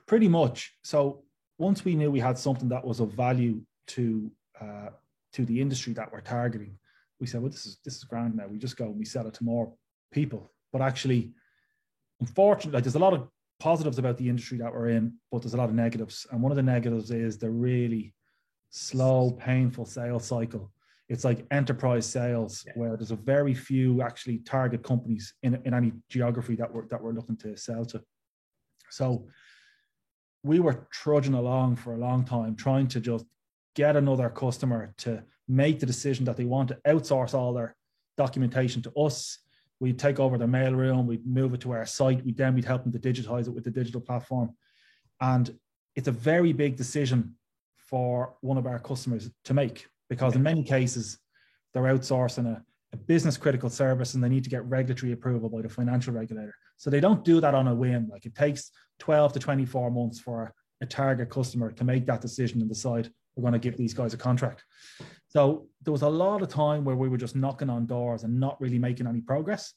pretty 0.05 0.27
much. 0.27 0.75
So 0.83 1.23
once 1.57 1.85
we 1.85 1.95
knew 1.95 2.11
we 2.11 2.19
had 2.19 2.37
something 2.37 2.69
that 2.69 2.85
was 2.85 2.99
of 2.99 3.13
value 3.13 3.61
to, 3.87 4.29
uh, 4.59 4.89
to 5.33 5.45
the 5.45 5.61
industry 5.61 5.93
that 5.93 6.11
we're 6.11 6.21
targeting, 6.21 6.77
we 7.21 7.27
said, 7.27 7.41
well, 7.41 7.51
this 7.51 7.65
is, 7.65 7.79
this 7.85 7.95
is 7.95 8.03
grand 8.03 8.35
now. 8.35 8.47
We 8.47 8.57
just 8.57 8.77
go 8.77 8.85
and 8.85 8.97
we 8.97 9.05
sell 9.05 9.27
it 9.27 9.33
to 9.35 9.43
more 9.43 9.73
people. 10.11 10.51
But 10.73 10.81
actually, 10.81 11.31
unfortunately, 12.19 12.81
there's 12.81 12.95
a 12.95 12.99
lot 12.99 13.13
of 13.13 13.29
positives 13.59 13.97
about 13.97 14.17
the 14.17 14.27
industry 14.27 14.57
that 14.57 14.73
we're 14.73 14.89
in, 14.89 15.13
but 15.31 15.41
there's 15.41 15.53
a 15.53 15.57
lot 15.57 15.69
of 15.69 15.75
negatives. 15.75 16.27
And 16.31 16.41
one 16.41 16.51
of 16.51 16.57
the 16.57 16.63
negatives 16.63 17.11
is 17.11 17.37
the 17.37 17.49
really 17.49 18.13
slow, 18.69 19.31
painful 19.31 19.85
sales 19.85 20.25
cycle. 20.25 20.71
It's 21.09 21.23
like 21.23 21.45
enterprise 21.51 22.05
sales, 22.05 22.63
yeah. 22.65 22.73
where 22.75 22.97
there's 22.97 23.11
a 23.11 23.15
very 23.15 23.53
few 23.53 24.01
actually 24.01 24.39
target 24.39 24.83
companies 24.83 25.33
in, 25.43 25.55
in 25.65 25.73
any 25.73 25.93
geography 26.09 26.55
that 26.55 26.73
we're 26.73 26.87
that 26.87 27.01
we're 27.01 27.13
looking 27.13 27.37
to 27.37 27.55
sell 27.55 27.85
to. 27.85 28.01
So 28.89 29.27
we 30.43 30.59
were 30.59 30.87
trudging 30.91 31.33
along 31.33 31.77
for 31.77 31.93
a 31.93 31.97
long 31.97 32.25
time, 32.25 32.55
trying 32.55 32.87
to 32.89 32.99
just 32.99 33.25
get 33.75 33.95
another 33.95 34.29
customer 34.29 34.93
to 34.97 35.23
make 35.47 35.79
the 35.79 35.85
decision 35.85 36.25
that 36.25 36.35
they 36.35 36.45
want 36.45 36.69
to 36.69 36.79
outsource 36.87 37.33
all 37.33 37.53
their 37.53 37.75
documentation 38.17 38.81
to 38.81 38.91
us 38.93 39.39
we'd 39.79 39.99
take 39.99 40.19
over 40.19 40.37
their 40.37 40.47
mailroom, 40.47 41.05
we'd 41.05 41.25
move 41.25 41.53
it 41.53 41.61
to 41.61 41.71
our 41.71 41.85
site, 41.85 42.23
we 42.25 42.31
then 42.31 42.55
we'd 42.55 42.65
help 42.65 42.83
them 42.83 42.91
to 42.91 42.99
digitize 42.99 43.47
it 43.47 43.51
with 43.53 43.63
the 43.63 43.71
digital 43.71 44.01
platform. 44.01 44.55
And 45.21 45.57
it's 45.95 46.07
a 46.07 46.11
very 46.11 46.53
big 46.53 46.75
decision 46.75 47.35
for 47.77 48.35
one 48.41 48.57
of 48.57 48.65
our 48.65 48.79
customers 48.79 49.29
to 49.45 49.53
make 49.53 49.87
because 50.09 50.35
in 50.35 50.43
many 50.43 50.63
cases 50.63 51.17
they're 51.73 51.83
outsourcing 51.83 52.47
a, 52.47 52.63
a 52.93 52.97
business 52.97 53.37
critical 53.37 53.69
service 53.69 54.13
and 54.13 54.23
they 54.23 54.29
need 54.29 54.43
to 54.43 54.49
get 54.49 54.65
regulatory 54.65 55.11
approval 55.11 55.49
by 55.49 55.61
the 55.61 55.69
financial 55.69 56.13
regulator. 56.13 56.55
So 56.77 56.89
they 56.89 56.99
don't 56.99 57.23
do 57.23 57.41
that 57.41 57.53
on 57.53 57.67
a 57.67 57.75
whim. 57.75 58.09
Like 58.11 58.25
it 58.25 58.35
takes 58.35 58.71
12 58.99 59.33
to 59.33 59.39
24 59.39 59.91
months 59.91 60.19
for 60.19 60.53
a 60.81 60.85
target 60.85 61.29
customer 61.29 61.71
to 61.71 61.83
make 61.83 62.05
that 62.05 62.21
decision 62.21 62.61
and 62.61 62.69
decide 62.69 63.11
we're 63.35 63.41
going 63.41 63.53
to 63.53 63.59
give 63.59 63.77
these 63.77 63.93
guys 63.93 64.13
a 64.13 64.17
contract. 64.17 64.63
So 65.27 65.67
there 65.83 65.91
was 65.91 66.01
a 66.01 66.09
lot 66.09 66.41
of 66.41 66.49
time 66.49 66.83
where 66.83 66.95
we 66.95 67.09
were 67.09 67.17
just 67.17 67.35
knocking 67.35 67.69
on 67.69 67.85
doors 67.85 68.23
and 68.23 68.39
not 68.39 68.59
really 68.59 68.79
making 68.79 69.07
any 69.07 69.21
progress. 69.21 69.73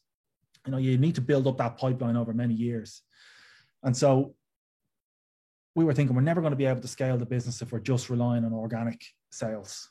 You 0.66 0.72
know, 0.72 0.78
you 0.78 0.96
need 0.98 1.14
to 1.16 1.20
build 1.20 1.46
up 1.46 1.58
that 1.58 1.76
pipeline 1.76 2.16
over 2.16 2.32
many 2.32 2.54
years. 2.54 3.02
And 3.82 3.96
so 3.96 4.34
we 5.74 5.84
were 5.84 5.94
thinking 5.94 6.16
we're 6.16 6.22
never 6.22 6.40
going 6.40 6.52
to 6.52 6.56
be 6.56 6.66
able 6.66 6.80
to 6.80 6.88
scale 6.88 7.16
the 7.16 7.26
business 7.26 7.62
if 7.62 7.72
we're 7.72 7.80
just 7.80 8.10
relying 8.10 8.44
on 8.44 8.52
organic 8.52 9.02
sales. 9.30 9.90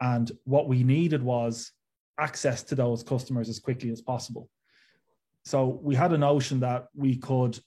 And 0.00 0.30
what 0.44 0.68
we 0.68 0.82
needed 0.82 1.22
was 1.22 1.72
access 2.18 2.62
to 2.64 2.74
those 2.74 3.02
customers 3.02 3.48
as 3.48 3.58
quickly 3.58 3.90
as 3.90 4.00
possible. 4.00 4.48
So 5.44 5.80
we 5.82 5.94
had 5.94 6.12
a 6.12 6.18
notion 6.18 6.60
that 6.60 6.86
we 6.94 7.16
could 7.16 7.58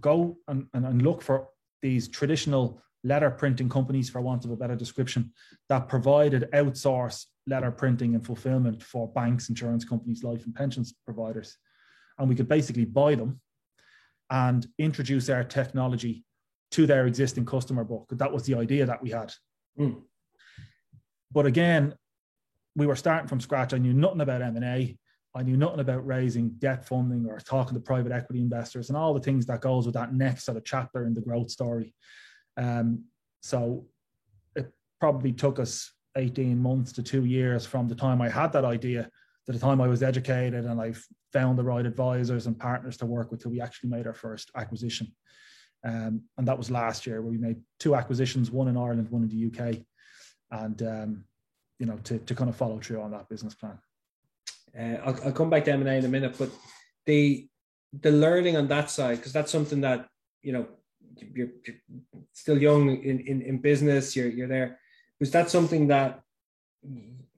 go 0.00 0.36
and, 0.48 0.66
and, 0.74 0.84
and 0.86 1.02
look 1.02 1.22
for 1.22 1.48
these 1.80 2.08
traditional 2.08 2.82
letter 3.04 3.30
printing 3.30 3.68
companies, 3.68 4.08
for 4.08 4.20
want 4.20 4.44
of 4.44 4.50
a 4.50 4.56
better 4.56 4.76
description, 4.76 5.32
that 5.68 5.88
provided 5.88 6.48
outsource 6.52 7.26
letter 7.46 7.70
printing 7.70 8.14
and 8.14 8.24
fulfillment 8.24 8.82
for 8.82 9.08
banks, 9.08 9.48
insurance 9.48 9.84
companies, 9.84 10.22
life 10.22 10.44
and 10.44 10.54
pensions 10.54 10.94
providers. 11.04 11.58
And 12.18 12.28
we 12.28 12.34
could 12.34 12.48
basically 12.48 12.84
buy 12.84 13.14
them 13.14 13.40
and 14.30 14.66
introduce 14.78 15.28
our 15.28 15.44
technology 15.44 16.24
to 16.70 16.86
their 16.86 17.06
existing 17.06 17.44
customer 17.44 17.84
book. 17.84 18.08
That 18.12 18.32
was 18.32 18.44
the 18.44 18.54
idea 18.54 18.86
that 18.86 19.02
we 19.02 19.10
had. 19.10 19.32
Mm. 19.78 20.02
But 21.32 21.46
again, 21.46 21.94
we 22.76 22.86
were 22.86 22.96
starting 22.96 23.28
from 23.28 23.40
scratch. 23.40 23.74
I 23.74 23.78
knew 23.78 23.92
nothing 23.92 24.20
about 24.20 24.42
M&A. 24.42 24.96
I 25.34 25.42
knew 25.42 25.56
nothing 25.56 25.80
about 25.80 26.06
raising 26.06 26.50
debt 26.58 26.86
funding 26.86 27.26
or 27.26 27.38
talking 27.38 27.74
to 27.74 27.80
private 27.80 28.12
equity 28.12 28.40
investors 28.40 28.88
and 28.88 28.96
all 28.96 29.14
the 29.14 29.20
things 29.20 29.46
that 29.46 29.62
goes 29.62 29.86
with 29.86 29.94
that 29.94 30.12
next 30.12 30.44
sort 30.44 30.58
of 30.58 30.64
chapter 30.64 31.06
in 31.06 31.14
the 31.14 31.22
growth 31.22 31.50
story. 31.50 31.94
Um, 32.58 33.04
so 33.40 33.86
it 34.54 34.70
probably 35.00 35.32
took 35.32 35.58
us 35.58 35.90
18 36.16 36.58
months 36.58 36.92
to 36.92 37.02
two 37.02 37.24
years 37.24 37.64
from 37.64 37.88
the 37.88 37.94
time 37.94 38.20
I 38.20 38.28
had 38.28 38.52
that 38.52 38.66
idea 38.66 39.08
to 39.46 39.52
the 39.52 39.58
time 39.58 39.80
I 39.80 39.88
was 39.88 40.02
educated 40.02 40.66
and 40.66 40.80
I 40.80 40.92
found 41.32 41.58
the 41.58 41.64
right 41.64 41.86
advisors 41.86 42.46
and 42.46 42.58
partners 42.58 42.98
to 42.98 43.06
work 43.06 43.30
with 43.30 43.42
till 43.42 43.50
we 43.50 43.60
actually 43.60 43.90
made 43.90 44.06
our 44.06 44.14
first 44.14 44.50
acquisition. 44.54 45.12
Um, 45.84 46.22
and 46.36 46.46
that 46.46 46.58
was 46.58 46.70
last 46.70 47.06
year 47.06 47.22
where 47.22 47.32
we 47.32 47.38
made 47.38 47.56
two 47.80 47.94
acquisitions, 47.94 48.50
one 48.50 48.68
in 48.68 48.76
Ireland, 48.76 49.10
one 49.10 49.22
in 49.22 49.28
the 49.28 49.46
UK. 49.46 49.78
And, 50.52 50.80
um, 50.82 51.24
you 51.78 51.86
know, 51.86 51.96
to, 52.04 52.18
to 52.18 52.34
kind 52.34 52.48
of 52.48 52.54
follow 52.56 52.78
through 52.78 53.00
on 53.00 53.10
that 53.10 53.28
business 53.28 53.54
plan. 53.54 53.78
Uh, 54.78 54.98
I'll, 55.04 55.18
I'll 55.24 55.32
come 55.32 55.50
back 55.50 55.64
to 55.64 55.72
M&A 55.72 55.94
in 55.94 56.04
a 56.04 56.08
minute, 56.08 56.36
but 56.38 56.50
the, 57.06 57.48
the 58.00 58.12
learning 58.12 58.56
on 58.56 58.68
that 58.68 58.90
side, 58.90 59.16
because 59.16 59.32
that's 59.32 59.50
something 59.50 59.80
that, 59.80 60.08
you 60.42 60.52
know, 60.52 60.66
you're, 61.16 61.48
you're 61.66 61.76
still 62.32 62.60
young 62.60 62.90
in, 63.02 63.18
in, 63.20 63.42
in 63.42 63.58
business, 63.58 64.14
you're, 64.14 64.28
you're 64.28 64.48
there. 64.48 64.78
Was 65.18 65.30
that 65.32 65.50
something 65.50 65.88
that, 65.88 66.22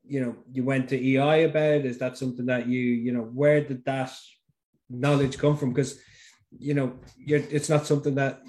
you 0.07 0.21
know, 0.21 0.37
you 0.53 0.65
went 0.65 0.89
to 0.91 0.97
EI 0.97 1.45
about? 1.45 1.87
Is 1.87 1.99
that 1.99 2.19
something 2.19 2.47
that 2.47 2.67
you, 2.67 2.81
you 2.81 3.13
know, 3.13 3.23
where 3.23 3.63
did 3.63 3.85
that 3.85 4.13
knowledge 4.91 5.39
come 5.39 5.57
from? 5.57 5.73
Because, 5.73 5.99
you 6.57 6.75
know, 6.75 6.99
it's 7.27 7.69
not 7.69 7.87
something 7.87 8.15
that 8.17 8.43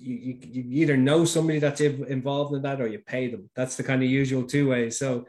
you, 0.00 0.38
you, 0.40 0.62
you 0.62 0.82
either 0.82 0.96
know 0.96 1.24
somebody 1.24 1.58
that's 1.58 1.80
involved 1.80 2.54
in 2.54 2.62
that 2.62 2.80
or 2.80 2.86
you 2.86 2.98
pay 2.98 3.28
them. 3.28 3.50
That's 3.54 3.76
the 3.76 3.82
kind 3.82 4.02
of 4.02 4.08
usual 4.08 4.44
two 4.44 4.68
ways. 4.68 4.98
So, 4.98 5.26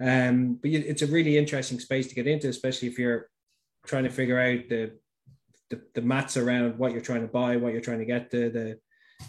um, 0.00 0.58
but 0.60 0.70
it's 0.70 1.02
a 1.02 1.06
really 1.06 1.36
interesting 1.38 1.80
space 1.80 2.06
to 2.08 2.14
get 2.14 2.26
into, 2.26 2.48
especially 2.48 2.88
if 2.88 2.98
you're 2.98 3.28
trying 3.86 4.04
to 4.04 4.10
figure 4.10 4.38
out 4.38 4.68
the 4.68 4.92
the, 5.70 5.80
the 5.94 6.02
maths 6.02 6.36
around 6.36 6.78
what 6.78 6.92
you're 6.92 7.00
trying 7.00 7.22
to 7.22 7.32
buy, 7.32 7.56
what 7.56 7.72
you're 7.72 7.80
trying 7.80 8.00
to 8.00 8.04
get 8.04 8.30
to, 8.30 8.50
the 8.50 8.78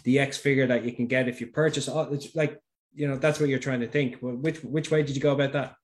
the 0.02 0.18
X 0.18 0.36
figure 0.36 0.66
that 0.66 0.84
you 0.84 0.92
can 0.92 1.06
get 1.06 1.28
if 1.28 1.40
you 1.40 1.46
purchase. 1.46 1.88
It's 1.88 2.34
like 2.34 2.60
you 2.94 3.08
know 3.08 3.16
that's 3.16 3.40
what 3.40 3.48
you're 3.48 3.58
trying 3.58 3.80
to 3.80 3.88
think. 3.88 4.18
Which 4.20 4.62
which 4.62 4.90
way 4.90 5.02
did 5.02 5.16
you 5.16 5.22
go 5.22 5.32
about 5.32 5.52
that? 5.52 5.74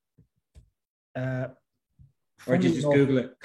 Uh, 1.16 1.48
or 2.46 2.56
did 2.56 2.64
you 2.64 2.70
just 2.70 2.86
enough, 2.86 2.94
Google 2.94 3.18
it? 3.18 3.36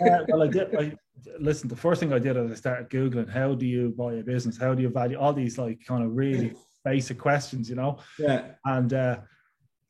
yeah, 0.00 0.20
well, 0.28 0.42
I 0.42 0.46
did. 0.48 0.74
I, 0.74 0.96
listen, 1.38 1.68
the 1.68 1.76
first 1.76 2.00
thing 2.00 2.12
I 2.12 2.18
did 2.18 2.36
is 2.36 2.50
I 2.50 2.54
started 2.54 2.90
googling 2.90 3.28
how 3.28 3.54
do 3.54 3.66
you 3.66 3.90
buy 3.90 4.14
a 4.14 4.22
business, 4.22 4.58
how 4.58 4.74
do 4.74 4.82
you 4.82 4.88
value 4.88 5.18
all 5.18 5.32
these 5.32 5.58
like 5.58 5.84
kind 5.86 6.04
of 6.04 6.16
really 6.16 6.54
basic 6.84 7.18
questions, 7.18 7.68
you 7.68 7.76
know. 7.76 7.98
Yeah. 8.18 8.52
And 8.64 8.92
uh, 8.92 9.18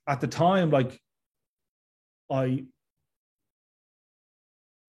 at 0.08 0.20
the 0.20 0.26
time, 0.26 0.70
like 0.70 1.00
I 2.30 2.64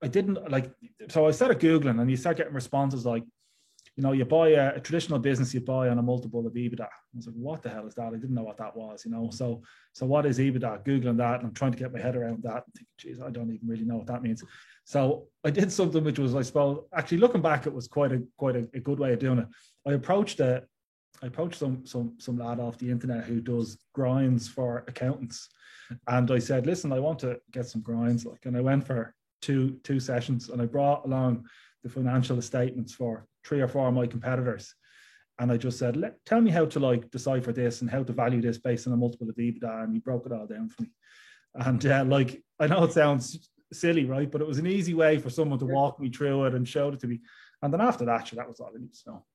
I 0.02 0.08
didn't 0.08 0.50
like, 0.50 0.72
so 1.10 1.28
I 1.28 1.32
started 1.32 1.60
Googling 1.60 2.00
and 2.00 2.10
you 2.10 2.16
start 2.16 2.38
getting 2.38 2.54
responses 2.54 3.06
like, 3.06 3.24
you 4.00 4.04
know, 4.04 4.14
you 4.14 4.24
buy 4.24 4.52
a, 4.52 4.78
a, 4.78 4.80
traditional 4.80 5.20
business, 5.20 5.54
you 5.54 5.60
buy 5.60 5.90
on 5.90 6.00
a 6.00 6.02
multiple 6.02 6.48
of 6.48 6.54
EBITDA. 6.54 6.84
I 6.84 7.18
was 7.18 7.28
like, 7.28 7.36
what 7.36 7.62
the 7.62 7.70
hell 7.70 7.86
is 7.86 7.96
that? 7.96 8.08
I 8.08 8.12
didn't 8.12 8.34
know 8.34 8.44
what 8.44 8.56
that 8.56 8.74
was, 8.74 9.04
you 9.04 9.12
know. 9.12 9.30
So, 9.30 9.62
so 9.92 10.06
what 10.06 10.26
is 10.26 10.40
EBITDA? 10.40 10.86
Googling 10.86 11.18
that, 11.18 11.42
and 11.42 11.48
I'm 11.50 11.54
trying 11.54 11.74
to 11.74 11.78
get 11.78 11.92
my 11.92 12.00
head 12.00 12.16
around 12.16 12.42
that. 12.44 12.64
And 12.66 12.74
think, 12.74 12.88
geez, 12.98 13.20
I 13.20 13.30
don't 13.30 13.54
even 13.54 13.68
really 13.68 13.84
know 13.84 13.98
what 13.98 14.08
that 14.08 14.24
means. 14.24 14.42
So 14.86 15.28
I 15.44 15.50
did 15.50 15.70
something 15.70 16.02
which 16.02 16.18
was, 16.18 16.34
I 16.34 16.44
suppose, 16.44 16.86
actually 16.94 17.18
looking 17.18 17.42
back, 17.42 17.68
it 17.68 17.74
was 17.74 17.90
quite 17.90 18.14
a 18.14 18.24
quite 18.38 18.56
a, 18.56 18.70
a 18.74 18.80
good 18.80 19.00
way 19.00 19.12
of 19.12 19.20
doing 19.20 19.40
it. 19.40 19.48
I 19.86 19.96
approached 19.96 20.40
a, 20.40 20.64
I 21.22 21.28
approached 21.28 21.60
some 21.60 21.86
some 21.86 22.14
some 22.20 22.38
lad 22.38 22.62
off 22.62 22.78
the 22.78 22.90
internet 22.90 23.26
who 23.26 23.42
does 23.42 23.80
grinds 23.94 24.48
for 24.48 24.86
accountants, 24.88 25.50
and 26.08 26.32
I 26.32 26.40
said, 26.40 26.66
listen, 26.66 26.94
I 26.94 27.00
want 27.00 27.20
to 27.20 27.38
get 27.52 27.68
some 27.68 27.82
grinds, 27.82 28.26
like, 28.26 28.46
and 28.46 28.56
I 28.56 28.62
went 28.62 28.88
for 28.88 29.14
two 29.42 29.78
two 29.84 30.00
sessions, 30.00 30.48
and 30.48 30.62
I 30.62 30.68
brought 30.68 31.06
along 31.06 31.48
the 31.84 31.90
financial 31.90 32.42
statements 32.42 32.94
for 32.94 33.26
three 33.46 33.62
or 33.62 33.68
four 33.68 33.88
of 33.88 33.94
my 33.94 34.08
competitors. 34.08 34.74
And 35.40 35.52
I 35.52 35.58
just 35.58 35.80
said, 35.80 35.96
Let, 35.96 36.24
tell 36.26 36.42
me 36.42 36.52
how 36.52 36.66
to 36.66 36.80
like 36.80 37.10
decipher 37.12 37.54
this 37.54 37.82
and 37.82 37.90
how 37.90 38.04
to 38.04 38.14
value 38.14 38.42
this 38.42 38.58
based 38.58 38.88
on 38.88 38.94
a 38.94 38.98
multiple 38.98 39.30
of 39.30 39.36
EBITDA. 39.36 39.84
And 39.84 39.94
he 39.94 40.00
broke 40.00 40.26
it 40.26 40.34
all 40.34 40.46
down 40.46 40.70
for 40.70 40.84
me. 40.84 40.90
And 41.56 41.86
uh, 41.86 42.06
like, 42.06 42.44
I 42.60 42.68
know 42.68 42.84
it 42.84 42.92
sounds 42.92 43.50
silly, 43.72 44.06
right? 44.06 44.30
But 44.30 44.42
it 44.42 44.48
was 44.48 44.60
an 44.60 44.68
easy 44.68 44.94
way 44.94 45.18
for 45.18 45.30
someone 45.30 45.60
to 45.60 45.66
walk 45.66 46.00
me 46.00 46.10
through 46.10 46.46
it 46.46 46.56
and 46.56 46.68
showed 46.68 46.94
it 46.94 47.00
to 47.02 47.08
me. 47.08 47.22
And 47.62 47.74
then 47.74 47.82
after 47.82 48.06
that, 48.06 48.28
sure, 48.28 48.38
that 48.38 48.48
was 48.48 48.60
all 48.60 48.72
I 48.76 48.80
needed 48.80 48.94
to 49.06 49.10
know. 49.10 49.26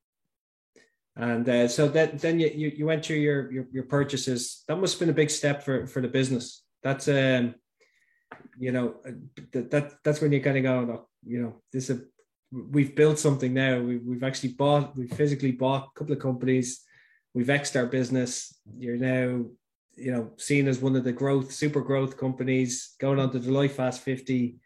And 1.17 1.49
uh, 1.49 1.69
so 1.69 1.89
that 1.89 2.19
then 2.19 2.41
you, 2.41 2.51
you, 2.55 2.73
you 2.77 2.87
went 2.87 3.05
through 3.05 3.17
your, 3.17 3.51
your, 3.51 3.67
your 3.73 3.85
purchases. 3.85 4.65
That 4.69 4.77
must 4.77 4.95
have 4.95 5.01
been 5.01 5.11
a 5.11 5.13
big 5.13 5.31
step 5.31 5.63
for 5.63 5.87
for 5.87 6.01
the 6.01 6.09
business. 6.09 6.65
That's 6.83 7.07
um 7.09 7.55
you 8.59 8.73
know, 8.73 8.97
uh, 9.07 9.13
that, 9.53 9.71
that 9.71 9.93
that's 10.03 10.21
when 10.21 10.33
you're 10.33 10.41
kind 10.41 10.59
of 10.59 10.63
go, 10.63 10.93
oh, 10.93 11.09
you 11.25 11.43
know, 11.43 11.63
this 11.73 11.91
is 11.91 11.99
a, 11.99 12.03
we've 12.55 12.95
built 12.95 13.19
something 13.19 13.53
now. 13.53 13.81
We've, 13.81 14.03
we've 14.05 14.23
actually 14.23 14.51
bought, 14.51 14.97
we've 14.97 15.13
physically 15.13 15.53
bought 15.53 15.89
a 15.95 15.99
couple 15.99 16.15
of 16.15 16.21
companies. 16.21 16.83
We've 17.35 17.47
exed 17.47 17.77
our 17.77 17.87
business. 17.87 18.57
You're 18.79 18.97
now, 18.97 19.45
you 19.97 20.13
know, 20.13 20.33
seen 20.37 20.69
as 20.69 20.81
one 20.81 20.97
of 20.97 21.05
the 21.05 21.13
growth, 21.13 21.53
super 21.53 21.81
growth 21.81 22.17
companies 22.17 22.95
going 23.01 23.19
on 23.19 23.31
to 23.33 23.39
the 23.39 23.51
Life 23.51 23.77
Fast 23.77 24.03
50. 24.03 24.57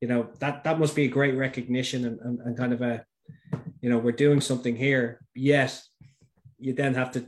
You 0.00 0.08
know, 0.08 0.28
that, 0.40 0.64
that 0.64 0.78
must 0.78 0.96
be 0.96 1.04
a 1.04 1.08
great 1.08 1.36
recognition 1.36 2.04
and, 2.04 2.20
and, 2.20 2.40
and 2.40 2.58
kind 2.58 2.72
of 2.72 2.82
a, 2.82 3.04
you 3.80 3.90
know, 3.90 3.98
we're 3.98 4.12
doing 4.12 4.40
something 4.40 4.76
here. 4.76 5.20
Yet 5.34 5.80
you 6.58 6.72
then 6.72 6.94
have 6.94 7.12
to 7.12 7.26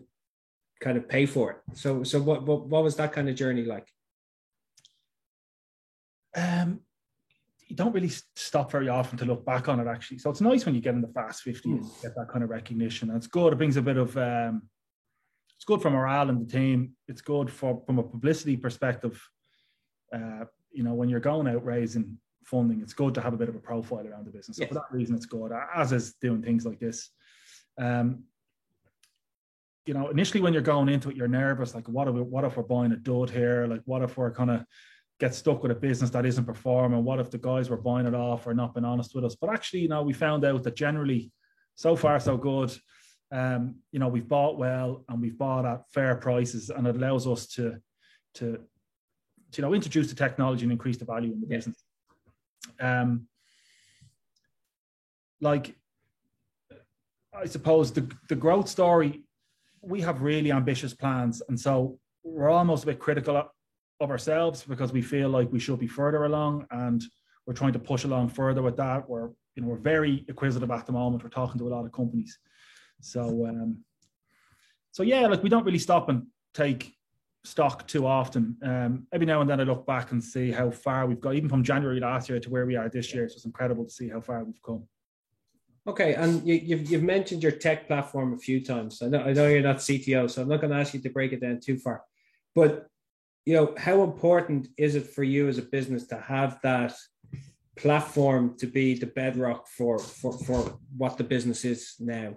kind 0.80 0.96
of 0.96 1.08
pay 1.08 1.26
for 1.26 1.50
it. 1.50 1.76
So 1.76 2.02
so 2.02 2.20
what 2.20 2.44
what, 2.44 2.66
what 2.66 2.84
was 2.84 2.96
that 2.96 3.12
kind 3.12 3.28
of 3.28 3.34
journey 3.34 3.64
like? 3.64 3.88
Um, 6.36 6.80
you 7.68 7.76
don't 7.76 7.92
really 7.92 8.10
stop 8.34 8.72
very 8.72 8.88
often 8.88 9.18
to 9.18 9.24
look 9.26 9.44
back 9.44 9.68
on 9.68 9.78
it 9.78 9.86
actually. 9.86 10.18
So 10.18 10.30
it's 10.30 10.40
nice 10.40 10.64
when 10.64 10.74
you 10.74 10.80
get 10.80 10.94
in 10.94 11.02
the 11.02 11.08
fast 11.08 11.42
50 11.42 11.70
and 11.70 11.82
get 12.02 12.14
that 12.16 12.28
kind 12.30 12.42
of 12.42 12.50
recognition. 12.50 13.10
And 13.10 13.16
it's 13.16 13.26
good. 13.26 13.52
It 13.52 13.56
brings 13.56 13.76
a 13.76 13.82
bit 13.82 13.98
of 13.98 14.16
um, 14.16 14.62
it's 15.54 15.64
good 15.64 15.82
for 15.82 15.90
morale 15.90 16.30
in 16.30 16.38
the 16.38 16.50
team. 16.50 16.92
It's 17.08 17.20
good 17.20 17.50
for 17.50 17.82
from 17.84 17.98
a 17.98 18.02
publicity 18.02 18.56
perspective. 18.56 19.22
Uh, 20.14 20.44
you 20.72 20.82
know, 20.82 20.94
when 20.94 21.08
you're 21.08 21.20
going 21.20 21.46
out 21.46 21.64
raising 21.64 22.16
funding, 22.44 22.80
it's 22.80 22.94
good 22.94 23.14
to 23.14 23.20
have 23.20 23.34
a 23.34 23.36
bit 23.36 23.50
of 23.50 23.56
a 23.56 23.60
profile 23.60 24.06
around 24.06 24.26
the 24.26 24.30
business. 24.30 24.56
So 24.56 24.62
yes. 24.62 24.68
for 24.68 24.74
that 24.74 24.90
reason, 24.90 25.14
it's 25.14 25.26
good. 25.26 25.52
As 25.74 25.92
is 25.92 26.14
doing 26.22 26.42
things 26.42 26.64
like 26.64 26.80
this. 26.80 27.10
Um, 27.78 28.24
you 29.84 29.94
know, 29.94 30.08
initially 30.08 30.40
when 30.40 30.52
you're 30.52 30.62
going 30.62 30.88
into 30.88 31.10
it, 31.10 31.16
you're 31.16 31.28
nervous. 31.28 31.74
Like, 31.74 31.88
what 31.88 32.08
if 32.08 32.14
what 32.14 32.44
if 32.44 32.56
we're 32.56 32.62
buying 32.62 32.92
a 32.92 32.96
dud 32.96 33.30
here? 33.30 33.66
Like, 33.66 33.82
what 33.84 34.02
if 34.02 34.16
we're 34.16 34.32
kind 34.32 34.50
of 34.50 34.64
get 35.18 35.34
stuck 35.34 35.62
with 35.62 35.72
a 35.72 35.74
business 35.74 36.10
that 36.10 36.26
isn't 36.26 36.44
performing? 36.44 37.04
What 37.04 37.18
if 37.18 37.30
the 37.30 37.38
guys 37.38 37.68
were 37.68 37.76
buying 37.76 38.06
it 38.06 38.14
off 38.14 38.46
or 38.46 38.54
not 38.54 38.74
being 38.74 38.84
honest 38.84 39.14
with 39.14 39.24
us? 39.24 39.34
But 39.34 39.50
actually, 39.50 39.80
you 39.80 39.88
know, 39.88 40.02
we 40.02 40.12
found 40.12 40.44
out 40.44 40.62
that 40.62 40.76
generally, 40.76 41.32
so 41.74 41.96
far 41.96 42.18
so 42.20 42.36
good. 42.36 42.76
Um, 43.30 43.76
you 43.92 43.98
know, 43.98 44.08
we've 44.08 44.28
bought 44.28 44.58
well 44.58 45.04
and 45.08 45.20
we've 45.20 45.36
bought 45.36 45.64
at 45.66 45.90
fair 45.90 46.14
prices, 46.16 46.70
and 46.70 46.86
it 46.86 46.96
allows 46.96 47.26
us 47.26 47.46
to 47.48 47.76
to, 48.34 48.58
to 49.52 49.56
you 49.56 49.62
know 49.62 49.74
introduce 49.74 50.08
the 50.08 50.14
technology 50.14 50.62
and 50.62 50.72
increase 50.72 50.96
the 50.96 51.04
value 51.04 51.32
in 51.32 51.40
the 51.40 51.46
yeah. 51.48 51.56
business. 51.56 51.84
Um, 52.80 53.26
like 55.40 55.76
I 57.34 57.46
suppose 57.46 57.92
the 57.92 58.10
the 58.28 58.36
growth 58.36 58.68
story, 58.68 59.24
we 59.82 60.00
have 60.00 60.22
really 60.22 60.52
ambitious 60.52 60.94
plans, 60.94 61.42
and 61.48 61.58
so 61.58 61.98
we're 62.24 62.50
almost 62.50 62.84
a 62.84 62.86
bit 62.86 62.98
critical 62.98 63.36
of 64.00 64.10
ourselves 64.10 64.62
because 64.62 64.92
we 64.92 65.02
feel 65.02 65.28
like 65.28 65.50
we 65.50 65.58
should 65.58 65.78
be 65.78 65.88
further 65.88 66.24
along 66.24 66.66
and 66.70 67.02
we're 67.46 67.54
trying 67.54 67.72
to 67.72 67.78
push 67.78 68.04
along 68.04 68.28
further 68.28 68.62
with 68.62 68.76
that. 68.76 69.08
We're 69.08 69.30
you 69.54 69.62
know 69.62 69.68
we're 69.68 69.76
very 69.76 70.24
acquisitive 70.28 70.70
at 70.70 70.86
the 70.86 70.92
moment. 70.92 71.24
We're 71.24 71.30
talking 71.30 71.58
to 71.58 71.66
a 71.66 71.74
lot 71.74 71.84
of 71.84 71.92
companies, 71.92 72.38
so 73.00 73.46
um, 73.46 73.78
so 74.92 75.02
yeah, 75.02 75.26
like 75.26 75.42
we 75.42 75.48
don't 75.48 75.64
really 75.64 75.78
stop 75.78 76.08
and 76.08 76.26
take 76.54 76.94
stock 77.44 77.88
too 77.88 78.06
often. 78.06 78.56
Um, 78.62 79.06
every 79.12 79.26
now 79.26 79.40
and 79.40 79.48
then 79.48 79.60
I 79.60 79.64
look 79.64 79.86
back 79.86 80.12
and 80.12 80.22
see 80.22 80.52
how 80.52 80.70
far 80.70 81.06
we've 81.06 81.20
got, 81.20 81.34
even 81.34 81.48
from 81.48 81.64
January 81.64 82.00
last 82.00 82.28
year 82.28 82.38
to 82.38 82.50
where 82.50 82.66
we 82.66 82.76
are 82.76 82.88
this 82.88 83.14
year. 83.14 83.24
It's 83.24 83.34
just 83.34 83.46
incredible 83.46 83.84
to 83.84 83.90
see 83.90 84.08
how 84.10 84.20
far 84.20 84.44
we've 84.44 84.62
come. 84.62 84.86
Okay, 85.86 86.14
and 86.14 86.46
you, 86.46 86.54
you've 86.54 86.90
you've 86.90 87.02
mentioned 87.02 87.42
your 87.42 87.52
tech 87.52 87.86
platform 87.86 88.34
a 88.34 88.38
few 88.38 88.62
times. 88.62 89.00
I 89.00 89.08
know 89.08 89.20
I 89.20 89.32
know 89.32 89.48
you're 89.48 89.62
not 89.62 89.76
CTO, 89.78 90.30
so 90.30 90.42
I'm 90.42 90.48
not 90.48 90.60
going 90.60 90.72
to 90.72 90.78
ask 90.78 90.92
you 90.92 91.00
to 91.00 91.10
break 91.10 91.32
it 91.32 91.40
down 91.40 91.60
too 91.60 91.78
far. 91.78 92.02
But 92.54 92.88
you 93.48 93.54
know, 93.54 93.72
how 93.78 94.02
important 94.02 94.68
is 94.76 94.94
it 94.94 95.06
for 95.06 95.24
you 95.24 95.48
as 95.48 95.56
a 95.56 95.62
business 95.62 96.06
to 96.08 96.20
have 96.20 96.60
that 96.62 96.92
platform 97.78 98.54
to 98.58 98.66
be 98.66 98.92
the 98.92 99.06
bedrock 99.06 99.66
for 99.68 99.98
for 99.98 100.34
for 100.44 100.78
what 100.94 101.16
the 101.16 101.24
business 101.24 101.64
is 101.64 101.94
now? 101.98 102.36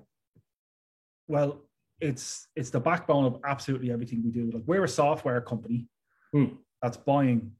Well, 1.28 1.66
it's 2.00 2.48
it's 2.56 2.70
the 2.70 2.80
backbone 2.80 3.26
of 3.26 3.42
absolutely 3.46 3.92
everything 3.92 4.24
we 4.24 4.32
do. 4.32 4.52
Like 4.54 4.64
we're 4.66 4.86
a 4.86 4.88
software 4.88 5.42
company 5.42 5.90
hmm. 6.32 6.46
that's 6.82 6.96
buying 6.96 7.52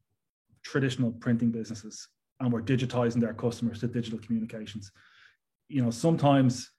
traditional 0.64 1.12
printing 1.12 1.52
businesses 1.52 2.08
and 2.40 2.54
we're 2.54 2.62
digitizing 2.62 3.20
their 3.20 3.34
customers 3.34 3.82
to 3.82 3.88
digital 3.88 4.20
communications. 4.20 4.94
You 5.68 5.84
know, 5.84 5.92
sometimes 5.92 6.72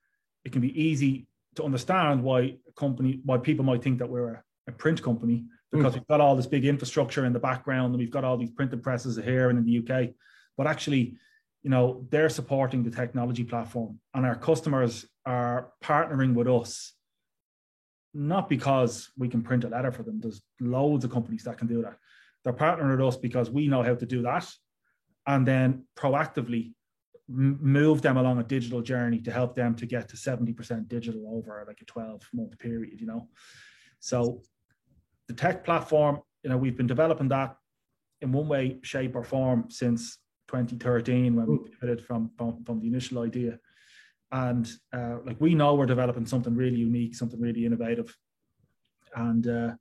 it 0.46 0.52
can 0.52 0.62
be 0.62 0.72
easy 0.82 1.26
to 1.56 1.64
understand 1.64 2.22
why 2.22 2.56
a 2.66 2.72
company, 2.78 3.20
why 3.26 3.36
people 3.36 3.66
might 3.66 3.82
think 3.82 3.98
that 3.98 4.08
we're 4.08 4.32
a, 4.36 4.42
a 4.68 4.72
print 4.72 5.02
company 5.02 5.44
because 5.72 5.92
mm. 5.92 5.96
we've 5.96 6.06
got 6.06 6.20
all 6.20 6.36
this 6.36 6.46
big 6.46 6.64
infrastructure 6.64 7.24
in 7.24 7.32
the 7.32 7.38
background 7.38 7.92
and 7.92 7.98
we've 7.98 8.10
got 8.10 8.24
all 8.24 8.36
these 8.36 8.50
printed 8.50 8.82
presses 8.82 9.16
here 9.16 9.50
and 9.50 9.58
in 9.58 9.64
the 9.64 9.78
UK. 9.78 10.10
But 10.56 10.66
actually, 10.66 11.16
you 11.62 11.70
know, 11.70 12.06
they're 12.10 12.28
supporting 12.28 12.82
the 12.82 12.90
technology 12.90 13.44
platform 13.44 13.98
and 14.14 14.26
our 14.26 14.36
customers 14.36 15.06
are 15.24 15.72
partnering 15.82 16.34
with 16.34 16.48
us, 16.48 16.92
not 18.12 18.48
because 18.48 19.10
we 19.16 19.28
can 19.28 19.42
print 19.42 19.64
a 19.64 19.68
letter 19.68 19.92
for 19.92 20.02
them. 20.02 20.20
There's 20.20 20.42
loads 20.60 21.04
of 21.04 21.10
companies 21.10 21.44
that 21.44 21.58
can 21.58 21.68
do 21.68 21.82
that. 21.82 21.96
They're 22.44 22.52
partnering 22.52 22.90
with 22.90 23.06
us 23.06 23.16
because 23.16 23.50
we 23.50 23.68
know 23.68 23.82
how 23.82 23.94
to 23.94 24.06
do 24.06 24.22
that 24.22 24.48
and 25.26 25.46
then 25.46 25.84
proactively 25.96 26.74
move 27.28 28.02
them 28.02 28.16
along 28.16 28.38
a 28.40 28.42
digital 28.42 28.82
journey 28.82 29.20
to 29.20 29.30
help 29.30 29.54
them 29.54 29.74
to 29.76 29.86
get 29.86 30.08
to 30.08 30.16
70% 30.16 30.88
digital 30.88 31.34
over 31.34 31.64
like 31.66 31.80
a 31.80 31.84
12 31.84 32.28
month 32.34 32.58
period, 32.58 33.00
you 33.00 33.06
know. 33.06 33.28
So 34.00 34.42
the 35.32 35.40
tech 35.40 35.64
platform, 35.64 36.20
you 36.42 36.50
know, 36.50 36.56
we've 36.56 36.76
been 36.76 36.86
developing 36.86 37.28
that 37.28 37.56
in 38.20 38.32
one 38.32 38.48
way, 38.48 38.78
shape, 38.82 39.16
or 39.16 39.24
form 39.24 39.66
since 39.68 40.18
2013 40.48 41.34
when 41.34 41.46
we 41.46 41.58
pivoted 41.70 42.04
from, 42.04 42.30
from, 42.36 42.62
from 42.64 42.80
the 42.80 42.86
initial 42.86 43.22
idea. 43.22 43.58
And 44.30 44.70
uh, 44.92 45.16
like 45.24 45.40
we 45.40 45.54
know 45.54 45.74
we're 45.74 45.86
developing 45.86 46.26
something 46.26 46.54
really 46.54 46.76
unique, 46.76 47.14
something 47.14 47.40
really 47.40 47.66
innovative. 47.66 48.14
And 49.14 49.46
uh, 49.46 49.72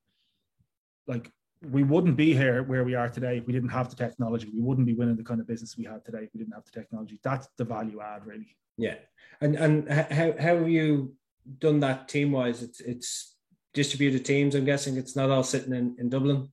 like 1.07 1.31
we 1.69 1.83
wouldn't 1.83 2.17
be 2.17 2.33
here 2.33 2.63
where 2.63 2.83
we 2.83 2.95
are 2.95 3.09
today 3.09 3.37
if 3.37 3.47
we 3.47 3.53
didn't 3.53 3.69
have 3.69 3.89
the 3.89 3.95
technology. 3.95 4.49
We 4.53 4.61
wouldn't 4.61 4.87
be 4.87 4.93
winning 4.93 5.15
the 5.15 5.23
kind 5.23 5.39
of 5.39 5.47
business 5.47 5.77
we 5.77 5.85
have 5.85 6.03
today 6.03 6.23
if 6.23 6.29
we 6.33 6.39
didn't 6.39 6.53
have 6.53 6.65
the 6.65 6.71
technology. 6.71 7.19
That's 7.23 7.47
the 7.57 7.65
value 7.65 8.01
add, 8.01 8.25
really. 8.25 8.57
Yeah, 8.77 8.95
and 9.41 9.55
and 9.55 9.89
how 9.89 10.33
how 10.37 10.57
have 10.57 10.69
you 10.69 11.13
done 11.59 11.79
that 11.81 12.07
team 12.07 12.31
wise? 12.31 12.63
It's 12.63 12.81
it's 12.81 13.35
distributed 13.73 14.25
teams. 14.25 14.55
I'm 14.55 14.65
guessing 14.65 14.97
it's 14.97 15.15
not 15.15 15.29
all 15.29 15.43
sitting 15.43 15.73
in, 15.73 15.95
in 15.99 16.09
Dublin. 16.09 16.51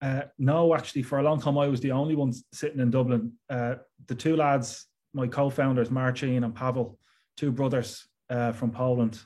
Uh, 0.00 0.22
no, 0.38 0.74
actually, 0.74 1.02
for 1.02 1.18
a 1.18 1.22
long 1.22 1.40
time 1.40 1.58
I 1.58 1.68
was 1.68 1.80
the 1.80 1.92
only 1.92 2.14
one 2.14 2.32
sitting 2.52 2.80
in 2.80 2.90
Dublin. 2.90 3.32
Uh, 3.50 3.76
the 4.06 4.14
two 4.14 4.36
lads, 4.36 4.86
my 5.12 5.26
co-founders, 5.26 5.90
Marcin 5.90 6.44
and 6.44 6.54
Pavel, 6.54 6.98
two 7.36 7.50
brothers 7.50 8.06
uh, 8.30 8.52
from 8.52 8.70
Poland, 8.70 9.20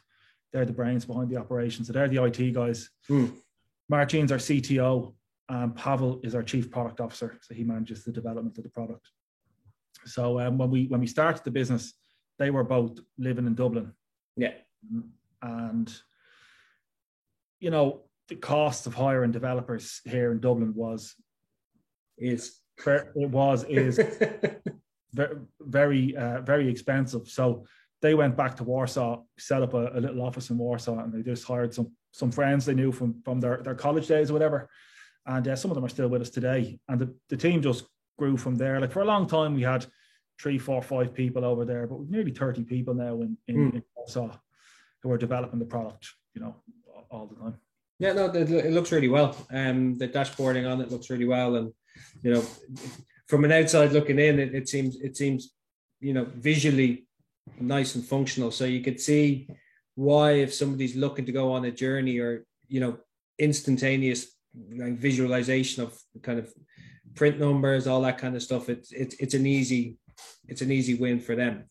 they're 0.53 0.65
the 0.65 0.73
brains 0.73 1.05
behind 1.05 1.31
the 1.31 1.37
operation. 1.37 1.85
So 1.85 1.93
they're 1.93 2.09
the 2.09 2.25
IT 2.25 2.55
guys. 2.55 2.91
Mm. 3.11 3.33
Marcin's 3.89 4.33
our 4.33 4.39
CTO, 4.39 5.15
and 5.49 5.75
Pavel 5.75 6.21
is 6.23 6.35
our 6.35 6.43
chief 6.43 6.71
product 6.71 7.01
officer. 7.01 7.39
So 7.43 7.55
he 7.55 7.65
manages 7.65 8.05
the 8.05 8.13
development 8.13 8.57
of 8.59 8.65
the 8.65 8.71
product. 8.71 9.09
So 10.07 10.41
um, 10.41 10.59
when 10.59 10.71
we 10.71 10.87
when 10.87 11.01
we 11.01 11.07
started 11.07 11.45
the 11.45 11.51
business, 11.51 11.95
they 12.39 12.51
were 12.51 12.65
both 12.65 12.99
living 13.19 13.47
in 13.47 13.55
Dublin. 13.55 13.93
Yeah, 14.37 14.55
and 15.43 15.93
you 17.63 17.71
know, 17.71 18.03
the 18.29 18.35
cost 18.35 18.87
of 18.87 18.95
hiring 18.95 19.31
developers 19.31 20.01
here 20.05 20.33
in 20.33 20.41
Dublin 20.41 20.75
was 20.75 21.15
is 22.19 22.61
it 22.87 23.31
was 23.31 23.65
is 23.65 24.01
very 25.15 25.37
very 25.61 26.17
uh, 26.17 26.41
very 26.41 26.69
expensive. 26.69 27.29
So 27.29 27.65
they 28.01 28.15
went 28.15 28.37
back 28.37 28.57
to 28.57 28.65
Warsaw, 28.65 29.23
set 29.39 29.63
up 29.63 29.75
a, 29.75 29.93
a, 29.95 30.01
little 30.01 30.23
office 30.23 30.51
in 30.51 30.59
Warsaw, 30.59 30.99
and 30.99 31.13
they 31.13 31.23
just 31.23 31.45
hired 31.45 31.73
some 31.73 31.93
some 32.13 32.33
friends 32.33 32.67
they 32.67 32.75
knew 32.75 32.91
from 32.91 33.23
from 33.25 33.39
their, 33.41 33.59
their 33.63 33.77
college 33.77 34.09
days 34.09 34.31
or 34.31 34.33
whatever. 34.33 34.69
And 35.25 35.47
uh, 35.47 35.55
some 35.55 35.71
of 35.71 35.77
them 35.77 35.85
are 35.85 35.89
still 35.97 36.09
with 36.09 36.23
us 36.23 36.31
today. 36.31 36.81
And 36.89 37.01
the, 37.01 37.15
the 37.29 37.37
team 37.37 37.63
just 37.63 37.85
grew 38.19 38.37
from 38.37 38.57
there. 38.57 38.81
Like 38.81 38.91
for 38.91 39.03
a 39.03 39.13
long 39.15 39.29
time, 39.29 39.55
we 39.55 39.63
had 39.63 39.87
three, 40.41 40.59
four, 40.59 40.83
five 40.83 41.15
people 41.15 41.45
over 41.45 41.65
there, 41.65 41.87
but 41.87 42.01
we've 42.01 42.11
nearly 42.11 42.33
30 42.33 42.65
people 42.65 42.93
now 42.93 43.21
in, 43.21 43.39
in, 43.47 43.57
mm. 43.57 43.75
in 43.75 43.83
Warsaw 43.95 44.37
who 45.01 45.13
are 45.13 45.19
developing 45.19 45.61
the 45.61 45.65
product, 45.65 46.09
you 46.35 46.41
know, 46.41 46.57
all 47.13 47.27
the 47.27 47.37
time. 47.37 47.55
Yeah, 47.99 48.15
no, 48.15 48.27
it 48.27 48.73
looks 48.73 48.91
really 48.91 49.09
well. 49.09 49.37
Um, 49.53 49.97
the 49.97 50.09
dashboarding 50.09 50.71
on 50.71 50.81
it 50.81 50.91
looks 50.91 51.11
really 51.11 51.27
well, 51.27 51.55
and 51.55 51.73
you 52.23 52.35
know, 52.35 52.45
from 53.29 53.45
an 53.45 53.53
outside 53.53 53.93
looking 53.93 54.19
in, 54.19 54.41
it, 54.41 54.55
it 54.55 54.69
seems 54.69 54.97
it 54.97 55.17
seems 55.17 55.53
you 56.01 56.13
know 56.13 56.27
visually 56.35 57.07
nice 57.61 57.95
and 57.95 58.05
functional. 58.05 58.51
So 58.51 58.65
you 58.65 58.81
could 58.81 59.01
see 59.01 59.49
why 59.95 60.33
if 60.33 60.53
somebody's 60.53 60.97
looking 60.97 61.27
to 61.27 61.33
go 61.33 61.53
on 61.53 61.65
a 61.67 61.71
journey 61.71 62.19
or 62.19 62.45
you 62.67 62.81
know 62.81 62.97
instantaneous 63.39 64.27
like 64.77 64.99
visualization 64.99 65.83
of 65.83 65.97
kind 66.23 66.39
of 66.39 66.53
print 67.15 67.39
numbers, 67.39 67.87
all 67.87 68.03
that 68.03 68.19
kind 68.19 68.35
of 68.35 68.43
stuff. 68.43 68.69
It's 68.69 68.91
it's 68.91 69.15
it's 69.21 69.35
an 69.35 69.47
easy 69.47 69.99
it's 70.49 70.63
an 70.63 70.73
easy 70.73 70.95
win 70.95 71.21
for 71.21 71.37
them. 71.37 71.65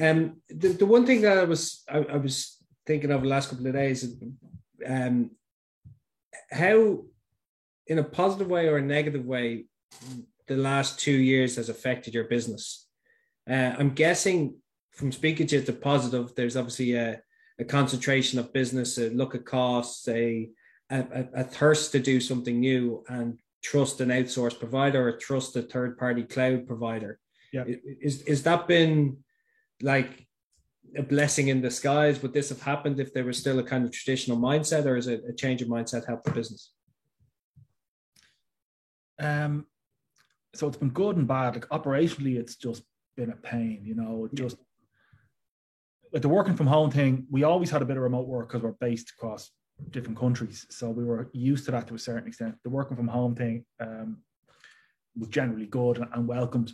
Um, 0.00 0.40
the, 0.48 0.68
the 0.68 0.86
one 0.86 1.06
thing 1.06 1.20
that 1.20 1.38
I 1.38 1.44
was 1.44 1.84
I, 1.88 1.98
I 1.98 2.16
was 2.16 2.56
thinking 2.86 3.10
of 3.10 3.22
the 3.22 3.28
last 3.28 3.50
couple 3.50 3.66
of 3.66 3.74
days 3.74 4.02
um, 4.86 5.30
how, 6.50 7.04
in 7.86 7.98
a 7.98 8.04
positive 8.04 8.48
way 8.48 8.68
or 8.68 8.78
a 8.78 8.82
negative 8.82 9.24
way, 9.24 9.66
the 10.46 10.56
last 10.56 10.98
two 10.98 11.12
years 11.12 11.56
has 11.56 11.68
affected 11.68 12.14
your 12.14 12.24
business. 12.24 12.86
Uh, 13.48 13.74
I'm 13.78 13.90
guessing 13.90 14.56
from 14.92 15.12
speaking 15.12 15.46
to 15.48 15.56
you, 15.56 15.62
the 15.62 15.72
positive. 15.72 16.34
There's 16.34 16.56
obviously 16.56 16.94
a, 16.94 17.20
a 17.58 17.64
concentration 17.64 18.38
of 18.38 18.52
business, 18.52 18.98
a 18.98 19.10
look 19.10 19.34
at 19.34 19.44
costs, 19.44 20.06
a, 20.08 20.50
a, 20.90 21.26
a 21.34 21.44
thirst 21.44 21.92
to 21.92 22.00
do 22.00 22.20
something 22.20 22.60
new, 22.60 23.04
and 23.08 23.38
trust 23.62 24.00
an 24.00 24.08
outsourced 24.08 24.58
provider 24.58 25.08
or 25.08 25.12
trust 25.12 25.56
a 25.56 25.62
third 25.62 25.98
party 25.98 26.22
cloud 26.22 26.66
provider. 26.66 27.18
Yeah. 27.52 27.64
Is 28.00 28.22
is 28.22 28.42
that 28.44 28.68
been 28.68 29.18
like 29.82 30.26
a 30.96 31.02
blessing 31.02 31.48
in 31.48 31.60
disguise? 31.60 32.22
Would 32.22 32.32
this 32.32 32.48
have 32.48 32.62
happened 32.62 33.00
if 33.00 33.12
there 33.12 33.24
was 33.24 33.38
still 33.38 33.58
a 33.58 33.62
kind 33.62 33.84
of 33.84 33.92
traditional 33.92 34.38
mindset, 34.38 34.86
or 34.86 34.96
is 34.96 35.06
it 35.06 35.22
a 35.28 35.32
change 35.32 35.62
of 35.62 35.68
mindset 35.68 36.06
help 36.06 36.24
the 36.24 36.30
business? 36.30 36.72
Um, 39.18 39.66
so 40.54 40.66
it's 40.66 40.76
been 40.76 40.90
good 40.90 41.16
and 41.16 41.28
bad. 41.28 41.54
Like 41.54 41.68
operationally, 41.68 42.36
it's 42.36 42.56
just 42.56 42.82
been 43.16 43.30
a 43.30 43.36
pain. 43.36 43.82
You 43.84 43.94
know, 43.94 44.28
just 44.34 44.56
like 46.12 46.22
the 46.22 46.28
working 46.28 46.56
from 46.56 46.66
home 46.66 46.90
thing. 46.90 47.26
We 47.30 47.44
always 47.44 47.70
had 47.70 47.82
a 47.82 47.84
bit 47.84 47.96
of 47.96 48.02
remote 48.02 48.26
work 48.26 48.48
because 48.48 48.62
we're 48.62 48.72
based 48.72 49.10
across 49.10 49.50
different 49.90 50.18
countries, 50.18 50.66
so 50.70 50.90
we 50.90 51.04
were 51.04 51.30
used 51.32 51.64
to 51.66 51.70
that 51.70 51.86
to 51.88 51.94
a 51.94 51.98
certain 51.98 52.28
extent. 52.28 52.56
The 52.64 52.70
working 52.70 52.96
from 52.96 53.08
home 53.08 53.34
thing 53.34 53.64
um, 53.80 54.22
was 55.16 55.28
generally 55.28 55.66
good 55.66 55.98
and, 55.98 56.08
and 56.12 56.26
welcomed 56.26 56.72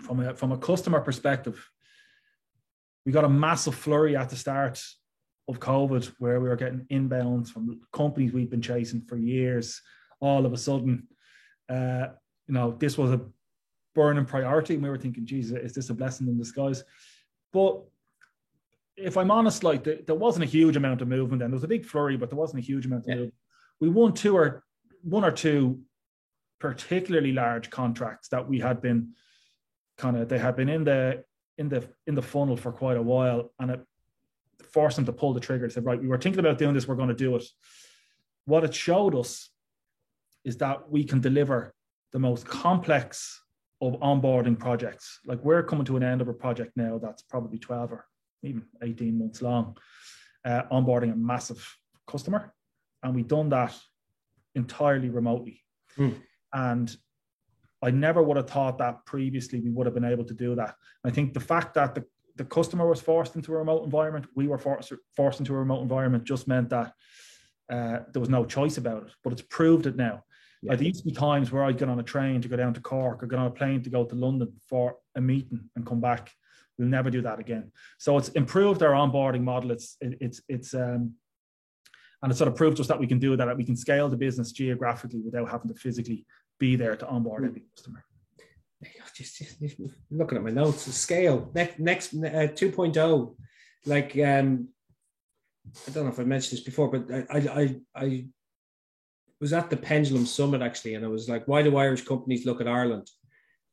from 0.00 0.20
a 0.20 0.34
from 0.34 0.52
a 0.52 0.58
customer 0.58 1.00
perspective. 1.00 1.68
We 3.04 3.12
got 3.12 3.24
a 3.24 3.28
massive 3.28 3.74
flurry 3.74 4.16
at 4.16 4.30
the 4.30 4.36
start 4.36 4.82
of 5.48 5.58
COVID 5.58 6.12
where 6.18 6.40
we 6.40 6.48
were 6.48 6.56
getting 6.56 6.86
inbounds 6.90 7.48
from 7.48 7.80
companies 7.92 8.32
we've 8.32 8.50
been 8.50 8.62
chasing 8.62 9.02
for 9.02 9.16
years. 9.16 9.80
All 10.20 10.46
of 10.46 10.52
a 10.52 10.56
sudden, 10.56 11.08
uh, 11.68 12.08
you 12.46 12.54
know, 12.54 12.76
this 12.78 12.96
was 12.96 13.10
a 13.10 13.20
burning 13.94 14.24
priority, 14.24 14.74
and 14.74 14.82
we 14.82 14.88
were 14.88 14.98
thinking, 14.98 15.26
Jesus, 15.26 15.58
is 15.58 15.72
this 15.72 15.90
a 15.90 15.94
blessing 15.94 16.28
in 16.28 16.38
disguise? 16.38 16.84
But 17.52 17.82
if 18.96 19.16
I'm 19.16 19.30
honest, 19.30 19.64
like 19.64 19.84
the, 19.84 20.02
there 20.06 20.14
wasn't 20.14 20.44
a 20.44 20.48
huge 20.48 20.76
amount 20.76 21.02
of 21.02 21.08
movement, 21.08 21.42
and 21.42 21.52
there 21.52 21.56
was 21.56 21.64
a 21.64 21.68
big 21.68 21.84
flurry, 21.84 22.16
but 22.16 22.30
there 22.30 22.38
wasn't 22.38 22.62
a 22.62 22.66
huge 22.66 22.86
amount 22.86 23.04
of 23.04 23.08
yeah. 23.08 23.14
movement. 23.14 23.34
We 23.80 23.88
won 23.88 24.12
two 24.14 24.36
or 24.36 24.62
one 25.02 25.24
or 25.24 25.32
two 25.32 25.80
particularly 26.60 27.32
large 27.32 27.70
contracts 27.70 28.28
that 28.28 28.48
we 28.48 28.60
had 28.60 28.80
been 28.80 29.14
kind 29.98 30.16
of 30.16 30.28
they 30.28 30.38
had 30.38 30.54
been 30.54 30.68
in 30.68 30.84
the 30.84 31.24
in 31.62 31.68
the 31.68 31.88
in 32.08 32.14
the 32.14 32.22
funnel 32.22 32.56
for 32.56 32.72
quite 32.72 32.96
a 32.96 33.02
while, 33.02 33.52
and 33.58 33.70
it 33.70 33.80
forced 34.74 34.96
them 34.96 35.06
to 35.06 35.12
pull 35.12 35.32
the 35.32 35.40
trigger. 35.40 35.66
They 35.66 35.74
said, 35.74 35.84
right, 35.84 36.00
we 36.00 36.08
were 36.08 36.18
thinking 36.18 36.40
about 36.40 36.58
doing 36.58 36.74
this, 36.74 36.88
we're 36.88 37.02
going 37.02 37.16
to 37.16 37.24
do 37.26 37.36
it. 37.36 37.44
What 38.44 38.64
it 38.64 38.74
showed 38.74 39.14
us 39.14 39.50
is 40.44 40.56
that 40.58 40.90
we 40.90 41.04
can 41.04 41.20
deliver 41.20 41.72
the 42.12 42.18
most 42.18 42.46
complex 42.46 43.40
of 43.80 43.94
onboarding 44.00 44.58
projects. 44.58 45.20
Like 45.24 45.42
we're 45.44 45.62
coming 45.62 45.84
to 45.86 45.96
an 45.96 46.02
end 46.02 46.20
of 46.20 46.28
a 46.28 46.34
project 46.34 46.72
now 46.76 46.98
that's 46.98 47.22
probably 47.22 47.58
12 47.58 47.92
or 47.92 48.06
even 48.42 48.64
18 48.82 49.18
months 49.18 49.42
long, 49.42 49.76
uh, 50.44 50.62
onboarding 50.72 51.12
a 51.12 51.16
massive 51.16 51.62
customer. 52.06 52.52
And 53.02 53.14
we've 53.14 53.28
done 53.28 53.48
that 53.50 53.74
entirely 54.54 55.10
remotely. 55.10 55.62
Mm. 55.96 56.16
And 56.52 56.96
I 57.82 57.90
never 57.90 58.22
would 58.22 58.36
have 58.36 58.48
thought 58.48 58.78
that 58.78 59.04
previously 59.06 59.60
we 59.60 59.70
would 59.70 59.86
have 59.86 59.94
been 59.94 60.04
able 60.04 60.24
to 60.24 60.34
do 60.34 60.54
that. 60.54 60.76
I 61.04 61.10
think 61.10 61.34
the 61.34 61.40
fact 61.40 61.74
that 61.74 61.94
the, 61.94 62.04
the 62.36 62.44
customer 62.44 62.88
was 62.88 63.00
forced 63.00 63.34
into 63.34 63.52
a 63.52 63.58
remote 63.58 63.84
environment, 63.84 64.26
we 64.36 64.46
were 64.46 64.58
forced, 64.58 64.92
forced 65.16 65.40
into 65.40 65.52
a 65.54 65.58
remote 65.58 65.82
environment, 65.82 66.24
just 66.24 66.46
meant 66.46 66.70
that 66.70 66.92
uh, 67.70 67.98
there 68.12 68.20
was 68.20 68.28
no 68.28 68.44
choice 68.44 68.78
about 68.78 69.04
it. 69.04 69.12
But 69.24 69.32
it's 69.32 69.42
proved 69.42 69.86
it 69.86 69.96
now. 69.96 70.24
Yeah. 70.62 70.70
Like, 70.70 70.78
there 70.78 70.88
used 70.88 71.00
to 71.00 71.06
be 71.06 71.12
times 71.12 71.50
where 71.50 71.64
I'd 71.64 71.78
get 71.78 71.88
on 71.88 71.98
a 71.98 72.04
train 72.04 72.40
to 72.40 72.48
go 72.48 72.56
down 72.56 72.74
to 72.74 72.80
Cork 72.80 73.22
or 73.22 73.26
get 73.26 73.38
on 73.38 73.46
a 73.46 73.50
plane 73.50 73.82
to 73.82 73.90
go 73.90 74.04
to 74.04 74.14
London 74.14 74.52
for 74.68 74.96
a 75.16 75.20
meeting 75.20 75.68
and 75.74 75.84
come 75.84 76.00
back. 76.00 76.30
We'll 76.78 76.88
never 76.88 77.10
do 77.10 77.22
that 77.22 77.40
again. 77.40 77.72
So 77.98 78.16
it's 78.16 78.28
improved 78.30 78.82
our 78.82 78.92
onboarding 78.92 79.42
model. 79.42 79.72
It's 79.72 79.96
it, 80.00 80.18
it's 80.20 80.40
it's 80.48 80.72
um, 80.72 81.14
and 82.22 82.30
it 82.30 82.36
sort 82.36 82.48
of 82.48 82.56
proved 82.56 82.78
us 82.80 82.86
that 82.86 82.98
we 82.98 83.06
can 83.06 83.18
do 83.18 83.36
that. 83.36 83.44
That 83.44 83.56
we 83.56 83.64
can 83.64 83.76
scale 83.76 84.08
the 84.08 84.16
business 84.16 84.52
geographically 84.52 85.20
without 85.20 85.50
having 85.50 85.68
to 85.68 85.74
physically 85.74 86.24
be 86.62 86.76
there 86.76 86.94
to 86.96 87.08
onboard 87.08 87.44
every 87.44 87.64
customer. 87.74 88.04
Just, 89.14 89.38
just, 89.60 89.80
looking 90.10 90.38
at 90.38 90.44
my 90.44 90.50
notes, 90.50 90.86
the 90.86 90.92
scale 90.92 91.50
next 91.54 91.78
next 91.78 92.14
uh, 92.14 92.48
2.0, 92.60 93.36
like 93.84 94.10
um, 94.30 94.68
I 95.86 95.90
don't 95.90 96.04
know 96.04 96.12
if 96.12 96.18
I 96.18 96.24
mentioned 96.24 96.56
this 96.56 96.64
before, 96.70 96.88
but 96.94 97.02
I 97.36 97.38
I 97.60 97.64
I 98.04 98.06
was 99.40 99.52
at 99.52 99.68
the 99.70 99.76
Pendulum 99.76 100.24
Summit 100.24 100.62
actually, 100.62 100.94
and 100.94 101.04
I 101.04 101.08
was 101.08 101.28
like, 101.28 101.46
why 101.46 101.60
do 101.62 101.76
Irish 101.76 102.04
companies 102.12 102.46
look 102.46 102.60
at 102.60 102.68
Ireland? 102.80 103.06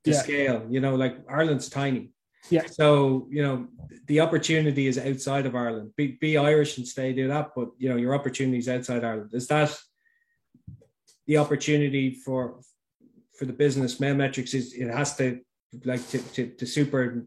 The 0.03 0.11
yeah. 0.11 0.21
scale, 0.25 0.59
you 0.69 0.81
know, 0.81 0.95
like 0.95 1.15
Ireland's 1.29 1.69
tiny. 1.69 2.11
Yeah. 2.49 2.65
So, 2.79 3.27
you 3.29 3.43
know, 3.43 3.67
the 4.07 4.19
opportunity 4.25 4.87
is 4.87 4.97
outside 4.97 5.45
of 5.45 5.55
Ireland. 5.55 5.91
Be, 5.95 6.17
be 6.21 6.37
Irish 6.37 6.77
and 6.77 6.87
stay 6.87 7.13
do 7.13 7.27
that, 7.27 7.47
but 7.55 7.69
you 7.77 7.89
know, 7.89 7.99
your 8.03 8.15
opportunity 8.15 8.57
is 8.57 8.69
outside 8.69 9.03
Ireland. 9.03 9.31
Is 9.33 9.47
that 9.47 9.71
the 11.29 11.37
opportunity 11.37 12.15
for 12.25 12.59
for 13.39 13.45
the 13.45 13.53
business? 13.53 13.99
Mailmetrics 13.99 14.53
is 14.53 14.73
it 14.73 14.89
has 14.89 15.15
to 15.15 15.39
like 15.85 16.05
to, 16.09 16.19
to, 16.33 16.47
to 16.47 16.65
super 16.65 17.25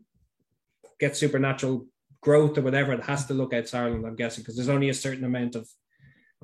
get 1.01 1.17
supernatural 1.17 1.87
growth 2.21 2.59
or 2.59 2.63
whatever. 2.63 2.93
It 2.93 3.03
has 3.05 3.27
to 3.27 3.35
look 3.35 3.55
outside 3.55 3.85
Ireland, 3.85 4.07
I'm 4.07 4.15
guessing, 4.15 4.43
because 4.43 4.55
there's 4.55 4.69
only 4.69 4.91
a 4.91 4.95
certain 4.95 5.25
amount 5.25 5.57
of 5.57 5.67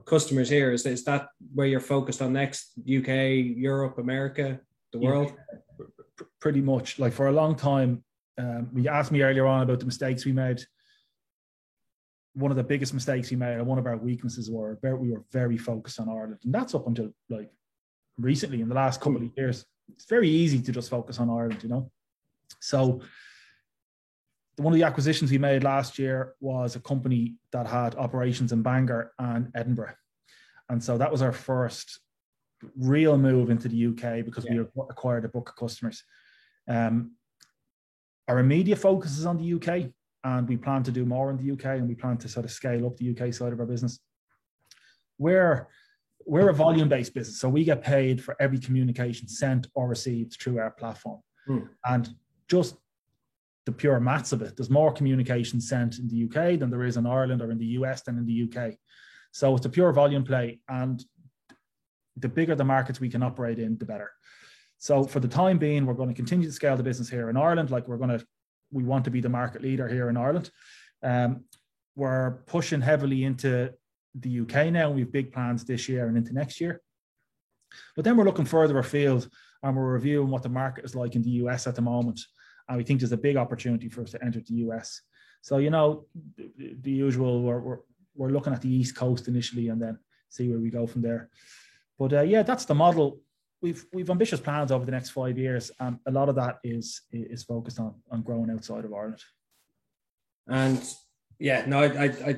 customers 0.07 0.49
here? 0.49 0.73
Is, 0.73 0.87
is 0.87 1.05
that 1.05 1.29
where 1.55 1.67
you're 1.67 1.81
focused 1.81 2.23
on 2.23 2.33
next? 2.33 2.73
UK, 2.81 3.09
Europe, 3.57 3.99
America, 3.99 4.61
the 4.93 4.99
world? 4.99 5.33
Yeah, 5.79 5.87
pretty 6.41 6.61
much. 6.61 6.99
Like 6.99 7.13
for 7.13 7.29
a 7.29 7.33
long 7.33 7.55
time, 7.55 8.03
um, 8.39 8.71
you 8.75 8.89
asked 8.89 9.13
me 9.13 9.23
earlier 9.23 9.47
on 9.47 9.63
about 9.63 9.81
the 9.81 9.87
mistakes 9.87 10.25
we 10.25 10.33
made. 10.33 10.61
One 12.35 12.51
of 12.51 12.57
the 12.57 12.65
biggest 12.65 12.95
mistakes 12.95 13.31
we 13.31 13.37
made, 13.37 13.55
and 13.55 13.67
one 13.67 13.79
of 13.79 13.87
our 13.87 13.97
weaknesses 13.97 14.51
were 14.51 14.79
we 14.83 15.11
were 15.11 15.25
very 15.33 15.59
focused 15.59 15.99
on 15.99 16.09
Ireland, 16.09 16.39
and 16.45 16.55
that's 16.55 16.75
up 16.75 16.87
until 16.87 17.13
like 17.29 17.51
recently 18.19 18.61
in 18.61 18.69
the 18.69 18.75
last 18.75 19.01
couple 19.01 19.23
of 19.23 19.31
years. 19.37 19.65
It's 19.95 20.07
very 20.07 20.29
easy 20.29 20.61
to 20.61 20.73
just 20.73 20.91
focus 20.91 21.19
on 21.19 21.31
Ireland, 21.31 21.63
you 21.63 21.69
know. 21.69 21.91
So 22.61 23.01
one 24.57 24.73
of 24.73 24.79
the 24.79 24.85
acquisitions 24.85 25.31
we 25.31 25.39
made 25.39 25.65
last 25.65 25.99
year 25.99 26.35
was 26.41 26.77
a 26.77 26.81
company 26.81 27.37
that 27.53 27.67
had 27.67 27.95
operations 27.95 28.53
in 28.53 28.63
Bangor 28.63 29.13
and 29.19 29.51
Edinburgh. 29.55 29.95
And 30.69 30.83
so 30.83 30.99
that 30.99 31.11
was 31.11 31.23
our 31.23 31.33
first 31.33 32.01
real 32.77 33.17
move 33.17 33.51
into 33.51 33.69
the 33.69 33.87
UK 33.87 34.25
because 34.25 34.45
yeah. 34.45 34.63
we 34.75 34.83
acquired 34.91 35.25
a 35.25 35.29
book 35.29 35.51
of 35.51 35.57
customers. 35.57 36.03
Um, 36.67 37.13
our 38.27 38.41
immediate 38.41 38.77
focus 38.77 39.17
is 39.17 39.25
on 39.25 39.39
the 39.39 39.55
UK, 39.55 39.91
and 40.25 40.49
we 40.49 40.57
plan 40.57 40.83
to 40.83 40.91
do 40.91 41.07
more 41.07 41.31
in 41.31 41.39
the 41.39 41.53
UK, 41.53 41.79
and 41.79 41.89
we 41.89 41.95
plan 41.95 42.19
to 42.19 42.29
sort 42.29 42.45
of 42.45 42.51
scale 42.51 42.87
up 42.87 42.97
the 42.97 43.11
UK 43.11 43.33
side 43.33 43.53
of 43.53 43.61
our 43.61 43.67
business. 43.67 44.01
We're 45.17 45.69
we're 46.27 46.51
a 46.51 46.55
volume 46.55 46.89
based 46.89 47.15
business, 47.15 47.41
so 47.41 47.49
we 47.49 47.65
get 47.65 47.83
paid 47.83 48.23
for 48.23 48.37
every 48.41 48.59
communication 48.59 49.29
sent 49.29 49.67
or 49.75 49.89
received 49.89 50.37
through 50.41 50.59
our 50.59 50.71
platform. 50.71 51.21
Mm. 51.49 51.69
And 51.85 52.09
just 52.49 52.77
the 53.69 53.73
pure 53.73 54.01
maths 54.01 54.33
of 54.33 54.41
it. 54.41 54.57
There's 54.57 54.71
more 54.71 54.91
communication 54.91 55.61
sent 55.61 55.99
in 55.99 56.09
the 56.09 56.25
UK 56.25 56.59
than 56.59 56.71
there 56.71 56.85
is 56.85 56.97
in 56.97 57.07
Ireland 57.07 57.43
or 57.43 57.51
in 57.51 57.59
the 57.59 57.67
US 57.79 58.01
than 58.01 58.17
in 58.17 58.25
the 58.25 58.45
UK. 58.45 58.77
So 59.33 59.55
it's 59.55 59.67
a 59.67 59.69
pure 59.69 59.93
volume 59.93 60.25
play. 60.25 60.61
And 60.69 61.05
the 62.17 62.31
bigger 62.31 62.55
the 62.55 62.65
markets 62.65 62.99
we 62.99 63.11
can 63.11 63.23
operate 63.23 63.59
in, 63.59 63.77
the 63.77 63.85
better. 63.85 64.11
So 64.79 65.05
for 65.05 65.21
the 65.21 65.29
time 65.29 65.59
being, 65.59 65.85
we're 65.85 65.93
going 65.93 66.09
to 66.09 66.15
continue 66.15 66.47
to 66.47 66.53
scale 66.53 66.79
the 66.79 66.83
business 66.83 67.11
here 67.11 67.29
in 67.29 67.37
Ireland. 67.37 67.71
Like 67.71 67.87
we're 67.87 67.99
going 67.99 68.19
to, 68.19 68.25
we 68.73 68.85
want 68.85 69.05
to 69.05 69.11
be 69.11 69.21
the 69.21 69.29
market 69.29 69.61
leader 69.61 69.87
here 69.87 70.09
in 70.09 70.17
Ireland. 70.17 70.51
Um, 71.03 71.45
we're 71.95 72.43
pushing 72.47 72.81
heavily 72.81 73.25
into 73.25 73.75
the 74.15 74.41
UK 74.41 74.73
now. 74.73 74.91
We 74.91 75.01
have 75.01 75.13
big 75.13 75.33
plans 75.33 75.65
this 75.65 75.89
year 75.89 76.07
and 76.09 76.17
into 76.17 76.33
next 76.33 76.61
year. 76.61 76.81
But 77.97 78.05
then 78.05 78.17
we're 78.17 78.25
looking 78.25 78.45
further 78.45 78.79
afield 78.79 79.29
and 79.63 79.77
we're 79.77 79.93
reviewing 79.93 80.31
what 80.31 80.43
the 80.43 80.49
market 80.49 80.85
is 80.85 80.95
like 80.95 81.15
in 81.15 81.23
the 81.23 81.31
US 81.43 81.67
at 81.67 81.75
the 81.75 81.83
moment 81.83 82.21
and 82.69 82.77
we 82.77 82.85
think 82.85 83.01
there's 83.01 83.13
a 83.13 83.17
big 83.17 83.37
opportunity 83.37 83.89
for 83.89 84.03
us 84.03 84.11
to 84.13 84.23
enter 84.23 84.41
the 84.41 84.55
US. 84.55 85.01
So 85.43 85.59
you 85.59 85.71
know, 85.71 86.07
the, 86.37 86.77
the 86.81 86.91
usual 86.91 87.43
we're, 87.43 87.61
we're, 87.61 87.79
we're 88.15 88.31
looking 88.31 88.53
at 88.53 88.61
the 88.61 88.73
East 88.73 88.97
Coast 88.97 89.29
initially, 89.29 89.69
and 89.69 89.81
then 89.81 89.99
see 90.29 90.49
where 90.49 90.59
we 90.59 90.71
go 90.71 90.87
from 90.87 91.03
there. 91.03 91.31
But 91.99 92.13
uh, 92.13 92.23
yeah, 92.23 92.43
that's 92.43 92.65
the 92.65 92.75
model. 92.75 93.21
We've 93.63 93.85
we've 93.93 94.11
ambitious 94.11 94.41
plans 94.41 94.71
over 94.71 94.85
the 94.85 94.93
next 94.93 95.11
five 95.11 95.39
years, 95.39 95.71
and 95.81 95.99
a 96.07 96.11
lot 96.11 96.29
of 96.29 96.35
that 96.37 96.59
is 96.63 97.03
is 97.13 97.45
focused 97.45 97.81
on 97.81 97.95
on 98.11 98.23
growing 98.23 98.51
outside 98.51 98.85
of 98.85 98.93
Ireland. 98.93 99.23
And 100.47 100.83
yeah, 101.39 101.65
no, 101.67 101.81
I, 101.81 101.87
I, 101.87 102.05
I, 102.27 102.37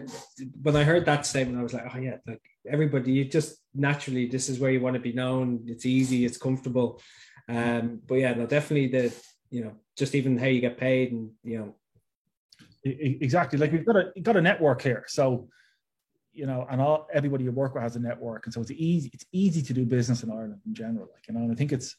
when 0.63 0.77
I 0.77 0.85
heard 0.85 1.07
that 1.07 1.27
statement, 1.27 1.59
I 1.59 1.63
was 1.63 1.73
like, 1.73 1.85
oh 1.95 1.99
yeah, 1.99 2.17
like 2.27 2.43
everybody, 2.69 3.13
you 3.13 3.25
just 3.25 3.57
naturally, 3.75 4.27
this 4.27 4.49
is 4.49 4.59
where 4.59 4.71
you 4.71 4.81
want 4.81 4.95
to 4.95 5.01
be 5.01 5.13
known. 5.13 5.65
It's 5.67 5.87
easy, 5.87 6.25
it's 6.25 6.37
comfortable. 6.37 7.01
Um, 7.49 8.01
but 8.07 8.17
yeah, 8.17 8.35
no, 8.35 8.47
definitely 8.47 8.89
the, 8.89 9.15
you 9.51 9.65
know, 9.65 9.73
just 10.01 10.15
even 10.15 10.39
how 10.39 10.47
you 10.47 10.63
get 10.63 10.79
paid 10.79 11.13
and 11.13 11.31
you 11.45 11.59
know 11.59 11.75
exactly 12.83 13.59
like 13.59 13.71
we've 13.71 13.85
got 13.85 13.97
a 13.97 14.21
got 14.23 14.37
a 14.37 14.41
network 14.41 14.81
here 14.81 15.05
so 15.07 15.47
you 16.33 16.47
know 16.47 16.67
and 16.71 16.81
all 16.81 17.07
everybody 17.13 17.45
you 17.45 17.53
work 17.53 17.75
with 17.75 17.83
has 17.83 17.97
a 17.97 18.01
network 18.01 18.47
and 18.47 18.55
so 18.55 18.63
it's 18.63 18.71
easy 18.71 19.11
it's 19.13 19.27
easy 19.31 19.61
to 19.61 19.75
do 19.75 19.85
business 19.85 20.23
in 20.23 20.31
ireland 20.31 20.63
in 20.67 20.75
general 20.75 21.07
like 21.13 21.29
you 21.29 21.35
know 21.35 21.41
and 21.41 21.53
i 21.53 21.55
think 21.55 21.71
it's 21.71 21.97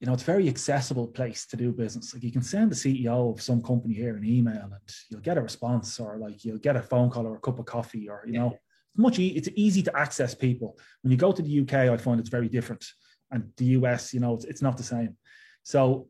you 0.00 0.06
know 0.06 0.12
it's 0.12 0.22
a 0.22 0.26
very 0.26 0.48
accessible 0.48 1.06
place 1.06 1.46
to 1.46 1.56
do 1.56 1.72
business. 1.72 2.12
Like 2.12 2.22
you 2.22 2.32
can 2.32 2.42
send 2.42 2.70
the 2.70 2.74
ceo 2.74 3.32
of 3.32 3.40
some 3.40 3.62
company 3.62 3.94
here 3.94 4.16
an 4.16 4.24
email 4.24 4.62
and 4.62 4.94
you'll 5.10 5.20
get 5.20 5.38
a 5.38 5.42
response 5.42 5.98
or 5.98 6.18
like 6.18 6.44
you'll 6.44 6.58
get 6.58 6.76
a 6.76 6.82
phone 6.82 7.10
call 7.10 7.26
or 7.26 7.36
a 7.36 7.40
cup 7.40 7.58
of 7.58 7.66
coffee 7.66 8.08
or 8.08 8.22
you 8.26 8.34
know 8.34 8.48
it's 8.48 8.98
much 8.98 9.18
e- 9.18 9.36
it's 9.36 9.48
easy 9.54 9.82
to 9.82 9.96
access 9.96 10.34
people. 10.34 10.78
When 11.02 11.10
you 11.10 11.16
go 11.16 11.32
to 11.32 11.42
the 11.42 11.60
uk 11.60 11.72
i 11.72 11.96
find 11.96 12.20
it's 12.20 12.28
very 12.28 12.48
different. 12.48 12.84
And 13.30 13.50
the 13.56 13.66
us 13.66 14.12
you 14.12 14.20
know 14.20 14.34
it's, 14.34 14.44
it's 14.44 14.62
not 14.62 14.76
the 14.76 14.82
same. 14.82 15.16
So 15.62 16.08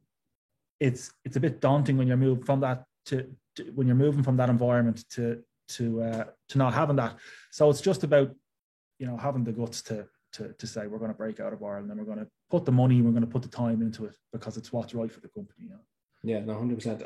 it's 0.81 1.12
it's 1.25 1.37
a 1.37 1.40
bit 1.40 1.61
daunting 1.61 1.96
when 1.96 2.09
you're 2.09 2.16
moving 2.16 2.44
from 2.44 2.61
that 2.61 2.85
to, 3.07 3.27
to 3.55 3.62
when 3.75 3.87
you're 3.87 3.96
moving 3.96 4.25
from 4.25 4.37
that 4.38 4.51
environment 4.51 5.05
to 5.11 5.42
to 5.68 6.03
uh, 6.03 6.25
to 6.49 6.59
not 6.59 6.75
having 6.75 6.96
that. 6.96 7.16
So 7.53 7.70
it's 7.70 7.81
just 7.81 8.05
about 8.05 8.35
you 8.99 9.07
know 9.07 9.16
having 9.16 9.44
the 9.44 9.53
guts 9.53 9.83
to 9.83 10.07
to 10.37 10.53
to 10.53 10.66
say 10.66 10.87
we're 10.87 10.99
going 10.99 11.11
to 11.11 11.16
break 11.16 11.40
out 11.40 11.53
of 11.53 11.62
Ireland 11.62 11.90
and 11.90 11.99
we're 11.99 12.07
going 12.07 12.25
to 12.25 12.31
put 12.51 12.64
the 12.64 12.72
money, 12.72 13.03
we're 13.03 13.11
going 13.11 13.22
to 13.22 13.31
put 13.31 13.42
the 13.42 13.49
time 13.49 13.83
into 13.83 14.05
it 14.05 14.16
because 14.33 14.57
it's 14.57 14.72
what's 14.72 14.94
right 14.94 15.11
for 15.11 15.20
the 15.20 15.29
company. 15.29 15.64
You 15.64 15.70
know? 15.70 15.81
Yeah, 16.22 16.40
no, 16.40 16.55
hundred 16.55 16.77
percent. 16.77 17.03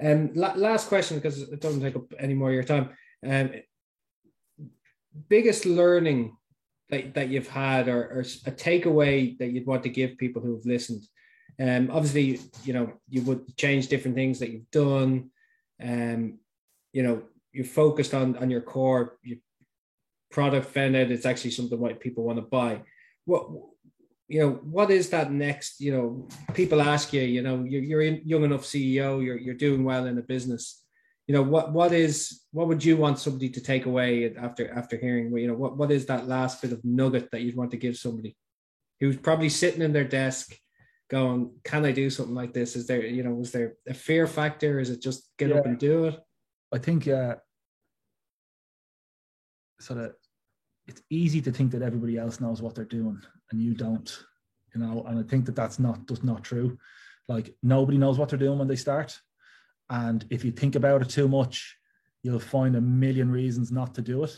Um, 0.00 0.30
last 0.34 0.88
question 0.88 1.18
because 1.18 1.42
it 1.42 1.60
doesn't 1.60 1.80
take 1.80 1.96
up 1.96 2.12
any 2.18 2.34
more 2.34 2.48
of 2.48 2.54
your 2.54 2.64
time. 2.64 2.90
Um, 3.26 3.50
biggest 5.28 5.64
learning 5.64 6.36
that, 6.90 7.14
that 7.14 7.28
you've 7.28 7.48
had 7.48 7.88
or, 7.88 8.02
or 8.02 8.20
a 8.20 8.50
takeaway 8.50 9.36
that 9.38 9.48
you'd 9.48 9.66
want 9.66 9.82
to 9.82 9.88
give 9.88 10.18
people 10.18 10.42
who've 10.42 10.64
listened 10.66 11.02
um 11.60 11.90
obviously 11.90 12.38
you 12.64 12.72
know 12.72 12.92
you 13.08 13.22
would 13.22 13.56
change 13.56 13.88
different 13.88 14.14
things 14.14 14.38
that 14.38 14.50
you've 14.50 14.70
done 14.70 15.30
um 15.82 16.38
you 16.92 17.02
know 17.02 17.22
you're 17.52 17.64
focused 17.64 18.14
on 18.14 18.36
on 18.36 18.50
your 18.50 18.60
core 18.60 19.18
your 19.22 19.38
product 20.36 20.76
out 20.76 20.94
it's 20.94 21.24
actually 21.24 21.50
something 21.50 21.80
what 21.80 21.98
people 21.98 22.22
want 22.22 22.36
to 22.36 22.42
buy. 22.42 22.82
What 23.24 23.48
you 24.28 24.40
know 24.40 24.50
what 24.76 24.90
is 24.90 25.08
that 25.08 25.32
next 25.32 25.80
you 25.80 25.92
know 25.94 26.28
people 26.52 26.82
ask 26.82 27.14
you 27.14 27.22
you 27.22 27.40
know 27.40 27.64
you're, 27.64 27.82
you're 27.82 28.02
a 28.02 28.20
young 28.22 28.44
enough 28.44 28.64
ceo 28.70 29.24
you're, 29.24 29.38
you're 29.38 29.64
doing 29.66 29.82
well 29.82 30.04
in 30.04 30.18
a 30.18 30.22
business. 30.34 30.84
You 31.26 31.34
know 31.34 31.42
what 31.42 31.72
what 31.72 31.92
is 31.92 32.42
what 32.52 32.68
would 32.68 32.84
you 32.84 32.98
want 32.98 33.18
somebody 33.18 33.48
to 33.48 33.62
take 33.62 33.86
away 33.86 34.34
after 34.36 34.64
after 34.80 34.98
hearing 34.98 35.34
you 35.38 35.48
know 35.48 35.54
what 35.62 35.78
what 35.78 35.90
is 35.90 36.04
that 36.06 36.28
last 36.28 36.60
bit 36.60 36.72
of 36.72 36.84
nugget 36.84 37.30
that 37.30 37.40
you'd 37.40 37.56
want 37.56 37.70
to 37.70 37.84
give 37.84 37.96
somebody 37.96 38.36
who's 39.00 39.16
probably 39.16 39.48
sitting 39.48 39.80
in 39.80 39.94
their 39.94 40.10
desk 40.20 40.54
going 41.08 41.50
can 41.64 41.86
i 41.86 41.92
do 41.92 42.10
something 42.10 42.34
like 42.34 42.52
this? 42.52 42.76
Is 42.76 42.86
there 42.86 43.06
you 43.06 43.22
know 43.22 43.32
was 43.32 43.52
there 43.52 43.76
a 43.88 43.94
fear 43.94 44.26
factor? 44.26 44.80
Is 44.80 44.90
it 44.90 45.00
just 45.00 45.30
get 45.38 45.48
yeah. 45.48 45.56
up 45.56 45.66
and 45.66 45.78
do 45.78 46.04
it? 46.08 46.16
I 46.74 46.78
think 46.78 47.08
uh 47.08 47.36
sort 49.80 50.00
of 50.00 50.14
it's 50.86 51.02
easy 51.10 51.40
to 51.40 51.52
think 51.52 51.72
that 51.72 51.82
everybody 51.82 52.16
else 52.16 52.40
knows 52.40 52.62
what 52.62 52.74
they're 52.74 52.84
doing 52.84 53.20
and 53.50 53.60
you 53.60 53.74
don't 53.74 54.24
you 54.74 54.80
know 54.80 55.04
and 55.08 55.18
i 55.18 55.22
think 55.22 55.44
that 55.44 55.56
that's 55.56 55.78
not 55.78 56.06
just 56.08 56.24
not 56.24 56.44
true 56.44 56.76
like 57.28 57.54
nobody 57.62 57.98
knows 57.98 58.18
what 58.18 58.28
they're 58.28 58.38
doing 58.38 58.58
when 58.58 58.68
they 58.68 58.76
start 58.76 59.18
and 59.90 60.24
if 60.30 60.44
you 60.44 60.50
think 60.50 60.74
about 60.74 61.02
it 61.02 61.08
too 61.08 61.28
much, 61.28 61.76
you'll 62.22 62.38
find 62.38 62.76
a 62.76 62.80
million 62.80 63.30
reasons 63.30 63.70
not 63.70 63.94
to 63.94 64.02
do 64.02 64.24
it. 64.24 64.36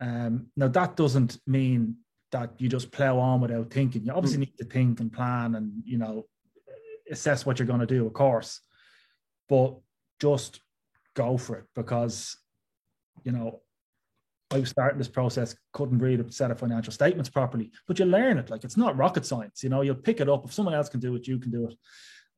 Um, 0.00 0.48
now, 0.56 0.68
that 0.68 0.96
doesn't 0.96 1.38
mean 1.46 1.96
that 2.32 2.52
you 2.58 2.68
just 2.68 2.92
plow 2.92 3.18
on 3.18 3.40
without 3.40 3.70
thinking. 3.70 4.04
You 4.04 4.12
obviously 4.12 4.40
need 4.40 4.58
to 4.58 4.64
think 4.64 5.00
and 5.00 5.12
plan 5.12 5.54
and, 5.54 5.72
you 5.84 5.98
know, 5.98 6.26
assess 7.10 7.46
what 7.46 7.58
you're 7.58 7.66
going 7.66 7.80
to 7.80 7.86
do, 7.86 8.06
of 8.06 8.12
course. 8.12 8.60
But 9.48 9.78
just 10.20 10.60
go 11.14 11.38
for 11.38 11.56
it 11.56 11.64
because, 11.74 12.36
you 13.24 13.32
know, 13.32 13.62
I 14.50 14.58
was 14.58 14.70
starting 14.70 14.98
this 14.98 15.08
process, 15.08 15.54
couldn't 15.72 15.98
read 15.98 16.20
a 16.20 16.32
set 16.32 16.50
of 16.50 16.58
financial 16.58 16.92
statements 16.92 17.28
properly, 17.28 17.70
but 17.86 17.98
you 17.98 18.06
learn 18.06 18.38
it. 18.38 18.50
Like 18.50 18.64
it's 18.64 18.76
not 18.76 18.96
rocket 18.96 19.26
science, 19.26 19.62
you 19.62 19.68
know, 19.68 19.82
you'll 19.82 19.94
pick 19.94 20.20
it 20.20 20.28
up. 20.28 20.44
If 20.44 20.52
someone 20.52 20.74
else 20.74 20.88
can 20.88 21.00
do 21.00 21.14
it, 21.16 21.26
you 21.26 21.38
can 21.38 21.50
do 21.50 21.68
it. 21.68 21.74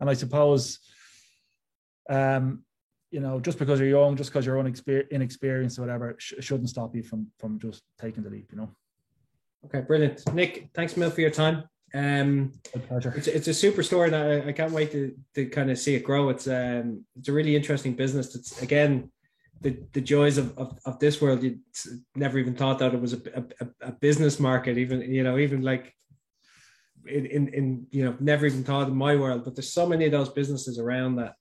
And 0.01 0.11
I 0.11 0.15
suppose 0.15 0.81
um, 2.09 2.65
you 3.11 3.21
know, 3.21 3.41
just 3.41 3.59
because 3.59 3.81
you're 3.81 3.89
young, 3.89 4.17
just 4.17 4.31
because 4.31 4.47
you're 4.47 4.59
inexperienced 5.11 5.79
or 5.79 5.83
whatever, 5.83 6.15
sh- 6.19 6.35
shouldn't 6.41 6.69
stop 6.69 6.95
you 6.95 7.03
from 7.03 7.27
from 7.39 7.59
just 7.59 7.83
taking 8.01 8.23
the 8.23 8.31
leap. 8.31 8.51
You 8.53 8.59
know. 8.59 8.71
Okay, 9.67 9.81
brilliant, 9.81 10.23
Nick. 10.33 10.71
Thanks, 10.75 10.97
Mil, 10.97 11.11
for 11.11 11.21
your 11.21 11.31
time. 11.31 11.65
Um, 11.93 12.53
pleasure. 12.87 13.13
It's, 13.17 13.27
it's 13.27 13.49
a 13.49 13.55
super 13.55 13.83
story, 13.83 14.13
and 14.13 14.17
I, 14.17 14.49
I 14.49 14.53
can't 14.53 14.73
wait 14.73 14.93
to, 14.93 15.15
to 15.35 15.47
kind 15.47 15.71
of 15.71 15.79
see 15.79 15.97
it 15.97 16.05
grow. 16.05 16.29
It's 16.29 16.47
um, 16.47 17.05
it's 17.19 17.29
a 17.29 17.33
really 17.33 17.57
interesting 17.57 17.95
business. 17.95 18.35
It's 18.35 18.63
again 18.63 19.11
the, 19.61 19.79
the 19.93 20.01
joys 20.01 20.39
of, 20.39 20.57
of, 20.59 20.79
of 20.85 20.99
this 20.99 21.21
world. 21.21 21.43
You 21.43 21.59
never 22.15 22.39
even 22.39 22.55
thought 22.55 22.79
that 22.79 22.95
it 22.95 23.01
was 23.01 23.13
a, 23.13 23.21
a, 23.61 23.67
a 23.89 23.93
business 23.93 24.41
market. 24.41 24.79
Even 24.79 25.01
you 25.03 25.23
know, 25.23 25.39
even 25.39 25.63
like 25.63 25.95
in, 27.07 27.27
in 27.27 27.49
in 27.49 27.87
you 27.91 28.05
know, 28.05 28.17
never 28.21 28.47
even 28.47 28.65
thought 28.65 28.89
in 28.89 28.97
my 28.97 29.17
world. 29.17 29.45
But 29.45 29.57
there's 29.57 29.73
so 29.73 29.87
many 29.87 30.07
of 30.07 30.13
those 30.13 30.31
businesses 30.31 30.79
around 30.79 31.17
that 31.17 31.35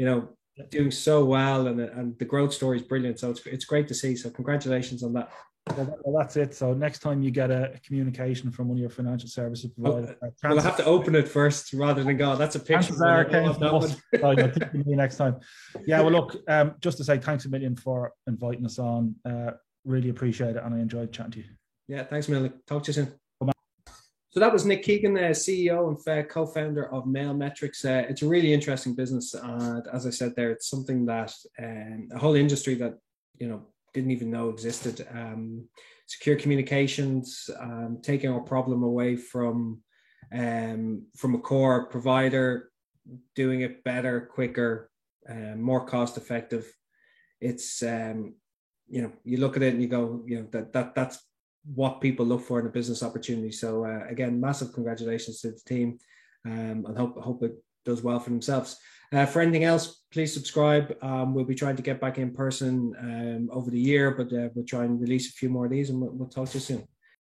you 0.00 0.06
know, 0.06 0.28
doing 0.70 0.90
so 0.90 1.24
well 1.24 1.66
and 1.66 1.78
and 1.78 2.18
the 2.18 2.24
growth 2.24 2.54
story 2.54 2.78
is 2.78 2.82
brilliant. 2.82 3.20
So 3.20 3.30
it's 3.30 3.44
it's 3.46 3.66
great 3.66 3.86
to 3.88 3.94
see. 3.94 4.16
So 4.16 4.30
congratulations 4.30 5.02
on 5.02 5.12
that. 5.12 5.30
Well, 5.76 6.18
that's 6.18 6.36
it. 6.36 6.54
So 6.54 6.72
next 6.74 7.00
time 7.00 7.22
you 7.22 7.30
get 7.30 7.50
a, 7.50 7.78
communication 7.84 8.50
from 8.50 8.68
one 8.68 8.76
of 8.76 8.80
your 8.80 8.90
financial 8.90 9.28
services 9.28 9.70
oh, 9.78 9.82
providers, 9.82 10.16
oh, 10.22 10.28
well, 10.42 10.60
have 10.60 10.76
to 10.76 10.84
open 10.84 11.14
it 11.14 11.28
first 11.28 11.72
rather 11.72 12.02
than 12.04 12.16
go. 12.16 12.36
That's 12.36 12.56
a 12.56 12.60
picture. 12.60 12.94
Are 13.04 13.24
that 13.24 14.00
oh, 14.22 14.30
yeah, 14.30 14.68
me 14.84 14.96
next 14.96 15.16
time. 15.16 15.40
Yeah. 15.86 16.00
Well, 16.00 16.12
look. 16.12 16.36
Um, 16.48 16.74
just 16.80 16.98
to 16.98 17.04
say 17.04 17.18
thanks 17.18 17.44
a 17.44 17.48
million 17.48 17.76
for 17.76 18.12
inviting 18.26 18.64
us 18.64 18.78
on. 18.78 19.14
Uh, 19.24 19.52
really 19.84 20.10
appreciate 20.10 20.56
it, 20.56 20.62
and 20.62 20.74
I 20.74 20.78
enjoyed 20.78 21.12
chatting 21.12 21.32
to 21.32 21.38
you. 21.38 21.44
Yeah. 21.88 22.04
Thanks, 22.04 22.28
Millie. 22.28 22.52
Talk 22.66 22.84
to 22.84 22.88
you 22.88 22.94
soon. 22.94 23.14
So 24.32 24.38
that 24.38 24.52
was 24.52 24.64
Nick 24.64 24.84
Keegan, 24.84 25.16
uh, 25.16 25.30
CEO 25.30 25.88
and 25.88 26.28
co-founder 26.28 26.94
of 26.94 27.04
Mail 27.04 27.34
Metrics. 27.34 27.84
Uh, 27.84 28.04
it's 28.08 28.22
a 28.22 28.28
really 28.28 28.52
interesting 28.52 28.94
business, 28.94 29.34
and 29.34 29.84
as 29.92 30.06
I 30.06 30.10
said 30.10 30.36
there, 30.36 30.52
it's 30.52 30.70
something 30.70 31.04
that 31.06 31.34
um, 31.60 32.08
a 32.12 32.18
whole 32.18 32.36
industry 32.36 32.76
that 32.76 32.96
you 33.38 33.48
know 33.48 33.66
didn't 33.92 34.10
even 34.10 34.30
know 34.30 34.50
existed. 34.50 35.06
Um, 35.12 35.68
secure 36.06 36.36
communications, 36.36 37.48
um, 37.60 37.98
taking 38.02 38.30
our 38.30 38.40
problem 38.40 38.82
away 38.82 39.16
from 39.16 39.80
um, 40.32 41.06
from 41.16 41.34
a 41.34 41.38
core 41.38 41.86
provider, 41.86 42.70
doing 43.34 43.62
it 43.62 43.82
better, 43.84 44.20
quicker, 44.20 44.90
uh, 45.28 45.56
more 45.56 45.84
cost 45.84 46.16
effective. 46.16 46.66
It's 47.40 47.82
um, 47.82 48.34
you 48.88 49.02
know 49.02 49.12
you 49.24 49.38
look 49.38 49.56
at 49.56 49.62
it 49.62 49.74
and 49.74 49.82
you 49.82 49.88
go, 49.88 50.22
you 50.26 50.40
know 50.40 50.48
that 50.52 50.72
that 50.72 50.94
that's 50.94 51.18
what 51.74 52.00
people 52.00 52.26
look 52.26 52.42
for 52.42 52.60
in 52.60 52.66
a 52.66 52.70
business 52.70 53.02
opportunity. 53.02 53.52
So 53.52 53.84
uh, 53.84 54.04
again, 54.08 54.40
massive 54.40 54.72
congratulations 54.72 55.40
to 55.40 55.52
the 55.52 55.60
team, 55.66 55.98
um, 56.46 56.86
and 56.86 56.96
hope 56.96 57.20
hope 57.20 57.42
it 57.42 57.54
does 57.84 58.02
well 58.02 58.20
for 58.20 58.30
themselves. 58.30 58.76
Uh, 59.12 59.26
for 59.26 59.42
anything 59.42 59.64
else, 59.64 59.99
please 60.12 60.32
subscribe. 60.34 60.96
Um, 61.02 61.34
we'll 61.34 61.44
be 61.44 61.54
trying 61.54 61.76
to 61.76 61.82
get 61.82 62.00
back 62.00 62.18
in 62.18 62.32
person 62.32 62.94
um, 62.98 63.50
over 63.52 63.70
the 63.70 63.80
year, 63.80 64.10
but 64.10 64.32
uh, 64.32 64.48
we'll 64.54 64.64
try 64.64 64.84
and 64.84 65.00
release 65.00 65.28
a 65.28 65.32
few 65.32 65.48
more 65.48 65.66
of 65.66 65.70
these, 65.70 65.90
and 65.90 66.00
we'll, 66.00 66.10
we'll 66.10 66.28
talk 66.28 66.48
to 66.48 66.54
you 66.54 66.60
soon. 66.60 66.88